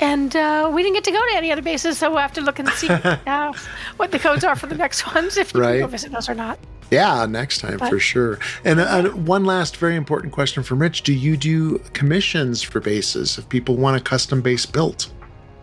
[0.00, 2.42] and uh, we didn't get to go to any other bases, so we'll have to
[2.42, 3.54] look and see uh,
[3.96, 5.90] what the codes are for the next ones, if you can go Right.
[5.90, 6.58] visit us or not.
[6.90, 8.38] Yeah, next time But- for sure.
[8.62, 13.38] And uh, one last very important question from Rich: Do you do commissions for bases
[13.38, 15.10] if people want a custom base built?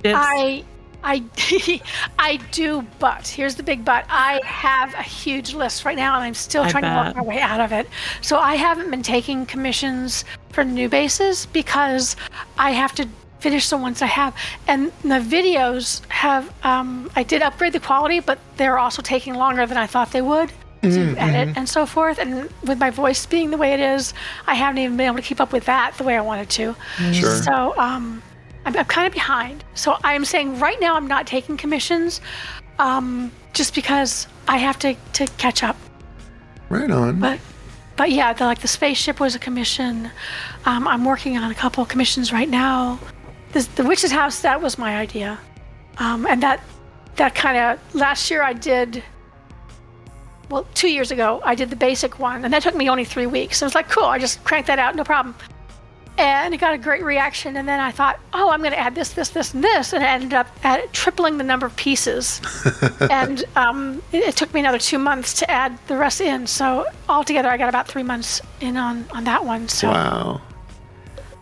[0.04, 0.64] It's, I,
[1.04, 1.24] I,
[2.20, 4.06] I do, but here's the big but.
[4.10, 7.22] I have a huge list right now, and I'm still I trying to work my
[7.22, 7.88] way out of it.
[8.22, 12.16] So I haven't been taking commissions for new bases because
[12.58, 13.08] I have to
[13.40, 14.36] finish the ones I have.
[14.68, 19.66] And the videos have, um, I did upgrade the quality, but they're also taking longer
[19.66, 20.52] than I thought they would.
[20.82, 24.14] To edit and so forth, and with my voice being the way it is,
[24.48, 26.74] I haven't even been able to keep up with that the way I wanted to.
[27.12, 27.36] Sure.
[27.44, 28.24] So um,
[28.70, 29.64] I'm, I'm kind of behind.
[29.74, 32.22] So I'm saying right now I'm not taking commissions,
[32.78, 35.76] um, just because I have to, to catch up.
[36.70, 37.20] Right on.
[37.20, 37.40] But
[37.98, 40.10] but yeah, the, like the spaceship was a commission.
[40.66, 43.00] Um, I'm working on a couple of commissions right now.
[43.52, 45.40] This, the witch's house that was my idea,
[45.98, 46.62] um, and that
[47.16, 49.04] that kind of last year I did.
[50.50, 53.26] Well, two years ago I did the basic one, and that took me only three
[53.26, 53.62] weeks.
[53.62, 54.06] It was like cool.
[54.06, 55.36] I just cranked that out, no problem.
[56.18, 57.56] And it got a great reaction.
[57.56, 60.04] And then I thought, oh, I'm going to add this, this, this, and this, and
[60.04, 62.42] it ended up at tripling the number of pieces
[63.10, 66.46] and um, it, it took me another two months to add the rest in.
[66.48, 69.68] So altogether, I got about three months in on on that one.
[69.70, 70.42] So Wow.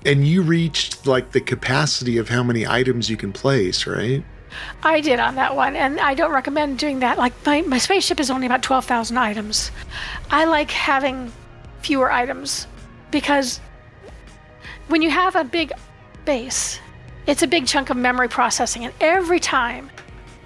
[0.06, 4.24] And you reached like the capacity of how many items you can place, right?
[4.84, 7.18] I did on that one, and I don't recommend doing that.
[7.18, 9.72] Like my my spaceship is only about twelve thousand items.
[10.32, 11.32] I like having
[11.82, 12.68] fewer items
[13.12, 13.60] because
[14.88, 15.72] when you have a big
[16.26, 16.80] base,
[17.26, 19.90] it's a big chunk of memory processing, and every time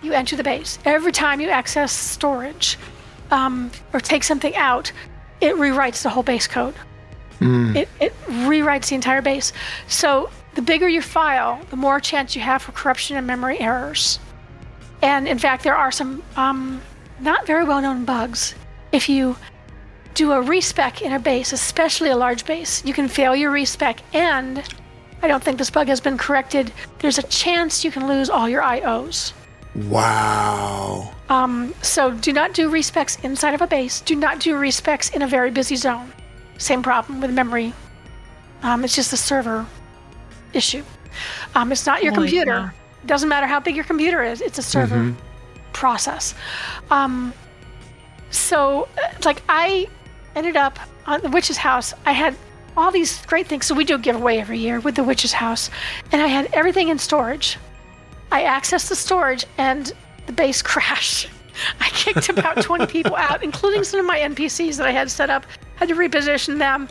[0.02, 2.78] you enter the base, every time you access storage
[3.30, 4.92] um, or take something out,
[5.42, 6.76] it rewrites the whole base code.
[7.76, 9.54] It, it rewrites the entire base.
[9.88, 14.20] So the bigger your file, the more chance you have for corruption and memory errors.
[15.02, 16.82] And in fact, there are some um,
[17.20, 18.54] not very well known bugs.
[18.92, 19.36] If you
[20.14, 24.02] do a respec in a base, especially a large base, you can fail your respec,
[24.14, 24.64] and
[25.22, 26.72] I don't think this bug has been corrected.
[27.00, 29.34] There's a chance you can lose all your IOs.
[29.76, 31.12] Wow.
[31.30, 34.02] Um, so do not do respecs inside of a base.
[34.02, 36.12] Do not do respecs in a very busy zone.
[36.58, 37.74] Same problem with memory.
[38.64, 39.66] Um, it's just a server
[40.54, 40.84] issue.
[41.56, 42.52] Um, it's not your Holy computer.
[42.52, 42.72] cow.
[43.04, 44.42] It doesn't matter how big your computer is.
[44.42, 45.16] It's a server Mhm.
[45.74, 46.36] process.
[46.92, 47.34] Um,
[48.30, 49.88] so, uh, like, I
[50.36, 51.94] ended up on the witch's house.
[52.06, 52.36] I had
[52.78, 53.66] all these great things.
[53.66, 55.70] So we do a giveaway every year with the witch's house,
[56.12, 57.58] and I had everything in storage.
[58.32, 59.92] I accessed the storage, and
[60.26, 61.30] the base crashed.
[61.80, 65.30] I kicked about 20 people out, including some of my NPCs that I had set
[65.30, 65.46] up.
[65.76, 66.88] Had to reposition them,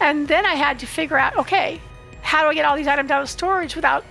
[0.00, 1.80] and then I had to figure out, okay,
[2.22, 4.04] how do I get all these items out of storage without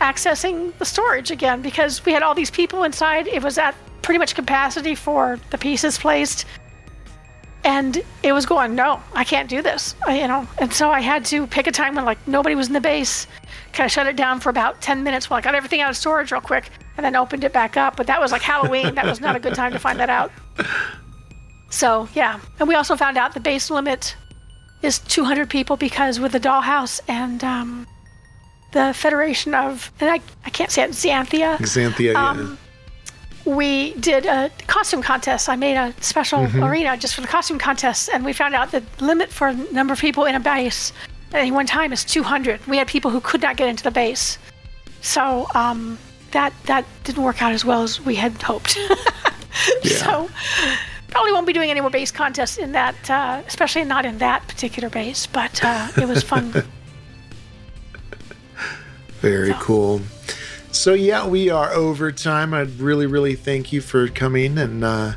[0.00, 1.62] accessing the storage again?
[1.62, 3.26] Because we had all these people inside.
[3.26, 6.44] It was at pretty much capacity for the pieces placed
[7.66, 9.94] and it was going no i can't do this.
[10.06, 12.68] I, you know and so i had to pick a time when like nobody was
[12.68, 13.26] in the base.
[13.72, 15.96] Kind of shut it down for about 10 minutes while i got everything out of
[15.96, 17.96] storage real quick and then opened it back up.
[17.96, 18.94] But that was like halloween.
[18.94, 20.32] That was not a good time to find that out.
[21.68, 22.40] So yeah.
[22.58, 24.16] And we also found out the base limit
[24.82, 27.86] is 200 people because with the dollhouse and um,
[28.72, 31.58] the federation of and I, I can't say it xanthia?
[31.58, 32.12] Xanthia.
[32.14, 32.56] yeah.
[33.46, 35.48] We did a costume contest.
[35.48, 38.82] I made a special arena just for the costume contest, and we found out the
[39.00, 40.92] limit for a number of people in a base
[41.32, 42.66] at any one time is 200.
[42.66, 44.38] We had people who could not get into the base,
[45.00, 45.98] so um,
[46.32, 48.78] that that didn't work out as well as we had hoped.
[49.84, 50.28] So
[51.08, 54.46] probably won't be doing any more base contests in that, uh, especially not in that
[54.48, 55.26] particular base.
[55.26, 56.52] But uh, it was fun.
[59.20, 60.02] Very cool.
[60.76, 62.54] So yeah, we are over time.
[62.54, 65.14] I'd really, really thank you for coming and uh,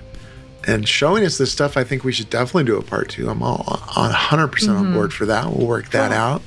[0.66, 1.78] and showing us this stuff.
[1.78, 3.30] I think we should definitely do a part two.
[3.30, 3.64] I'm all
[3.96, 5.46] on 100 percent on board for that.
[5.52, 6.18] We'll work that Cool.
[6.18, 6.42] out.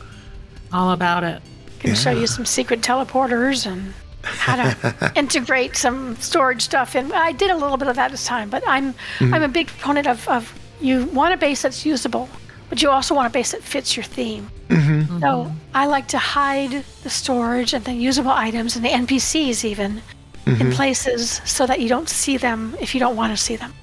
[0.73, 1.43] All about it.
[1.81, 3.93] Can show you some secret teleporters and
[4.23, 8.25] how to integrate some storage stuff And I did a little bit of that this
[8.25, 12.29] time, but I'm I'm a big proponent of, of you want a base that's usable,
[12.73, 14.51] but you also want a base that fits your theme.
[15.21, 20.01] So I like to hide the storage and the usable items and the NPCs even
[20.47, 23.75] in places so that you don't see them if you don't want to see them.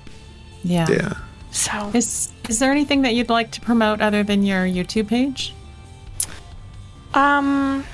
[0.63, 0.87] Yeah.
[0.89, 1.13] Yeah.
[1.51, 5.53] So Is is there anything that you'd like to promote other than your YouTube page?
[7.13, 7.85] Um,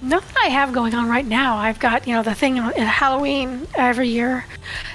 [0.00, 1.56] nothing I have going on right now.
[1.56, 4.46] I've got you know the thing in Halloween every year,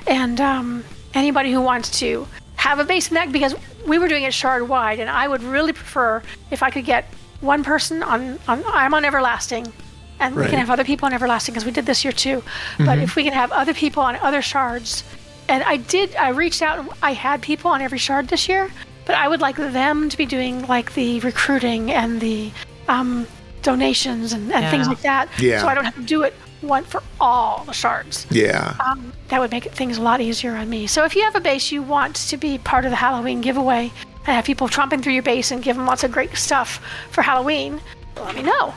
[0.08, 2.26] and um, anybody who wants to
[2.62, 3.56] have a base in that because
[3.88, 7.06] we were doing it shard wide, and I would really prefer if I could get
[7.42, 9.74] one person on on I'm on Everlasting.
[10.20, 12.44] And we can have other people on Everlasting because we did this year too.
[12.78, 15.04] But if we can have other people on other shards,
[15.50, 16.78] and I did, I reached out.
[16.78, 18.70] and I had people on every shard this year,
[19.08, 22.52] but I would like them to be doing like the recruiting and the
[22.88, 23.26] um,
[23.64, 25.28] donations and, and things like that.
[25.40, 25.62] Yeah.
[25.62, 28.26] So I don't have to do it one for all the shards.
[28.30, 28.76] Yeah.
[28.86, 30.88] Um, that would make things a lot easier on me.
[30.88, 33.92] So if you have a base you want to be part of the Halloween giveaway
[34.26, 36.80] and have people tromping through your base and give them lots of great stuff
[37.12, 37.82] for Halloween,
[38.18, 38.74] let me know.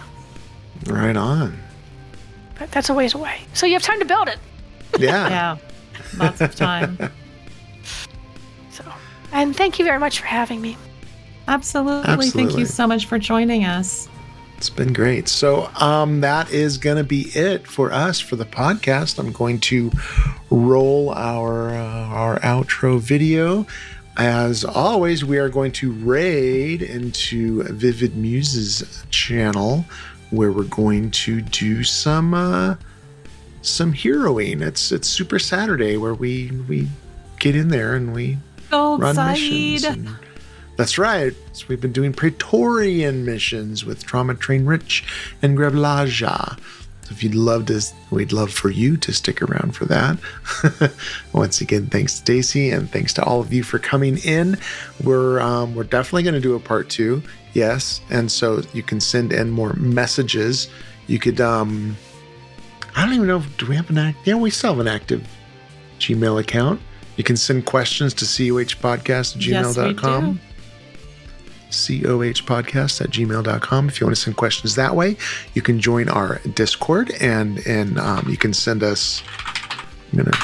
[0.86, 1.58] Right on.
[2.58, 3.40] But that's a ways away.
[3.52, 4.38] So you have time to build it.
[4.98, 5.28] Yeah.
[5.28, 5.56] Yeah.
[6.18, 6.98] Lots of time.
[8.70, 8.84] So,
[9.30, 10.76] and thank you very much for having me.
[11.46, 12.10] Absolutely.
[12.10, 12.30] Absolutely.
[12.30, 14.08] Thank you so much for joining us.
[14.64, 15.28] It's been great.
[15.28, 19.18] So um, that is going to be it for us for the podcast.
[19.18, 19.92] I'm going to
[20.48, 23.66] roll our uh, our outro video.
[24.16, 29.84] As always, we are going to raid into Vivid Muse's channel,
[30.30, 32.76] where we're going to do some uh,
[33.60, 34.62] some heroing.
[34.66, 36.88] It's it's Super Saturday, where we we
[37.38, 38.38] get in there and we
[38.70, 39.84] Gold run missions.
[39.84, 40.08] and-
[40.76, 41.32] that's right.
[41.52, 45.04] So we've been doing Praetorian missions with Trauma Train Rich
[45.42, 46.58] and Greblaja.
[47.02, 50.18] So if you'd love to, we'd love for you to stick around for that.
[51.34, 54.56] Once again, thanks Stacy and thanks to all of you for coming in.
[55.02, 57.22] We're um, we're definitely going to do a part two,
[57.52, 58.00] yes.
[58.10, 60.68] And so you can send in more messages.
[61.06, 61.94] You could um,
[62.96, 63.38] I don't even know.
[63.38, 64.18] if- Do we have an act?
[64.26, 65.26] Yeah, we still have an active
[65.98, 66.80] Gmail account.
[67.16, 70.34] You can send questions to cohpodcast at Yes, we gmail.com.
[70.34, 70.40] do.
[71.74, 73.88] Cohpodcast at gmail.com.
[73.88, 75.16] If you want to send questions that way,
[75.54, 79.22] you can join our Discord and and um, you can send us.
[80.12, 80.36] I'm gonna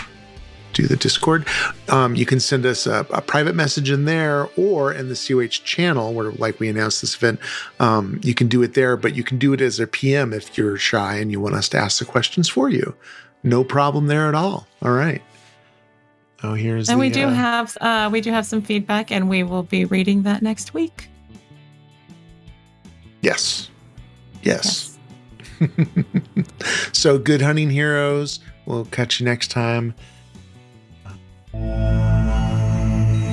[0.72, 1.46] do the Discord.
[1.88, 5.64] Um, you can send us a, a private message in there or in the COH
[5.64, 7.40] channel where, like we announced this event,
[7.78, 10.56] um, you can do it there, but you can do it as a PM if
[10.56, 12.94] you're shy and you want us to ask the questions for you.
[13.42, 14.66] No problem there at all.
[14.82, 15.22] All right.
[16.42, 19.28] Oh, here's And the, we do uh, have uh, we do have some feedback, and
[19.28, 21.08] we will be reading that next week.
[23.20, 23.70] Yes,
[24.42, 24.98] yes.
[26.92, 28.40] So good hunting heroes.
[28.66, 29.94] We'll catch you next time.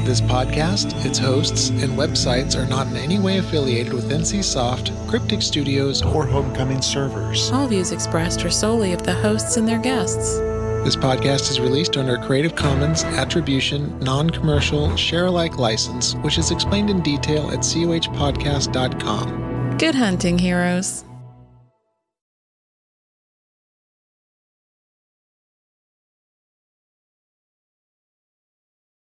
[0.06, 5.42] This podcast, its hosts, and websites are not in any way affiliated with NCSoft, Cryptic
[5.42, 7.52] Studios, or Homecoming servers.
[7.52, 10.38] All views expressed are solely of the hosts and their guests.
[10.86, 16.38] This podcast is released under a Creative Commons Attribution, Non Commercial, Share Alike license, which
[16.38, 19.47] is explained in detail at cohpodcast.com.
[19.78, 21.07] Good hunting, heroes.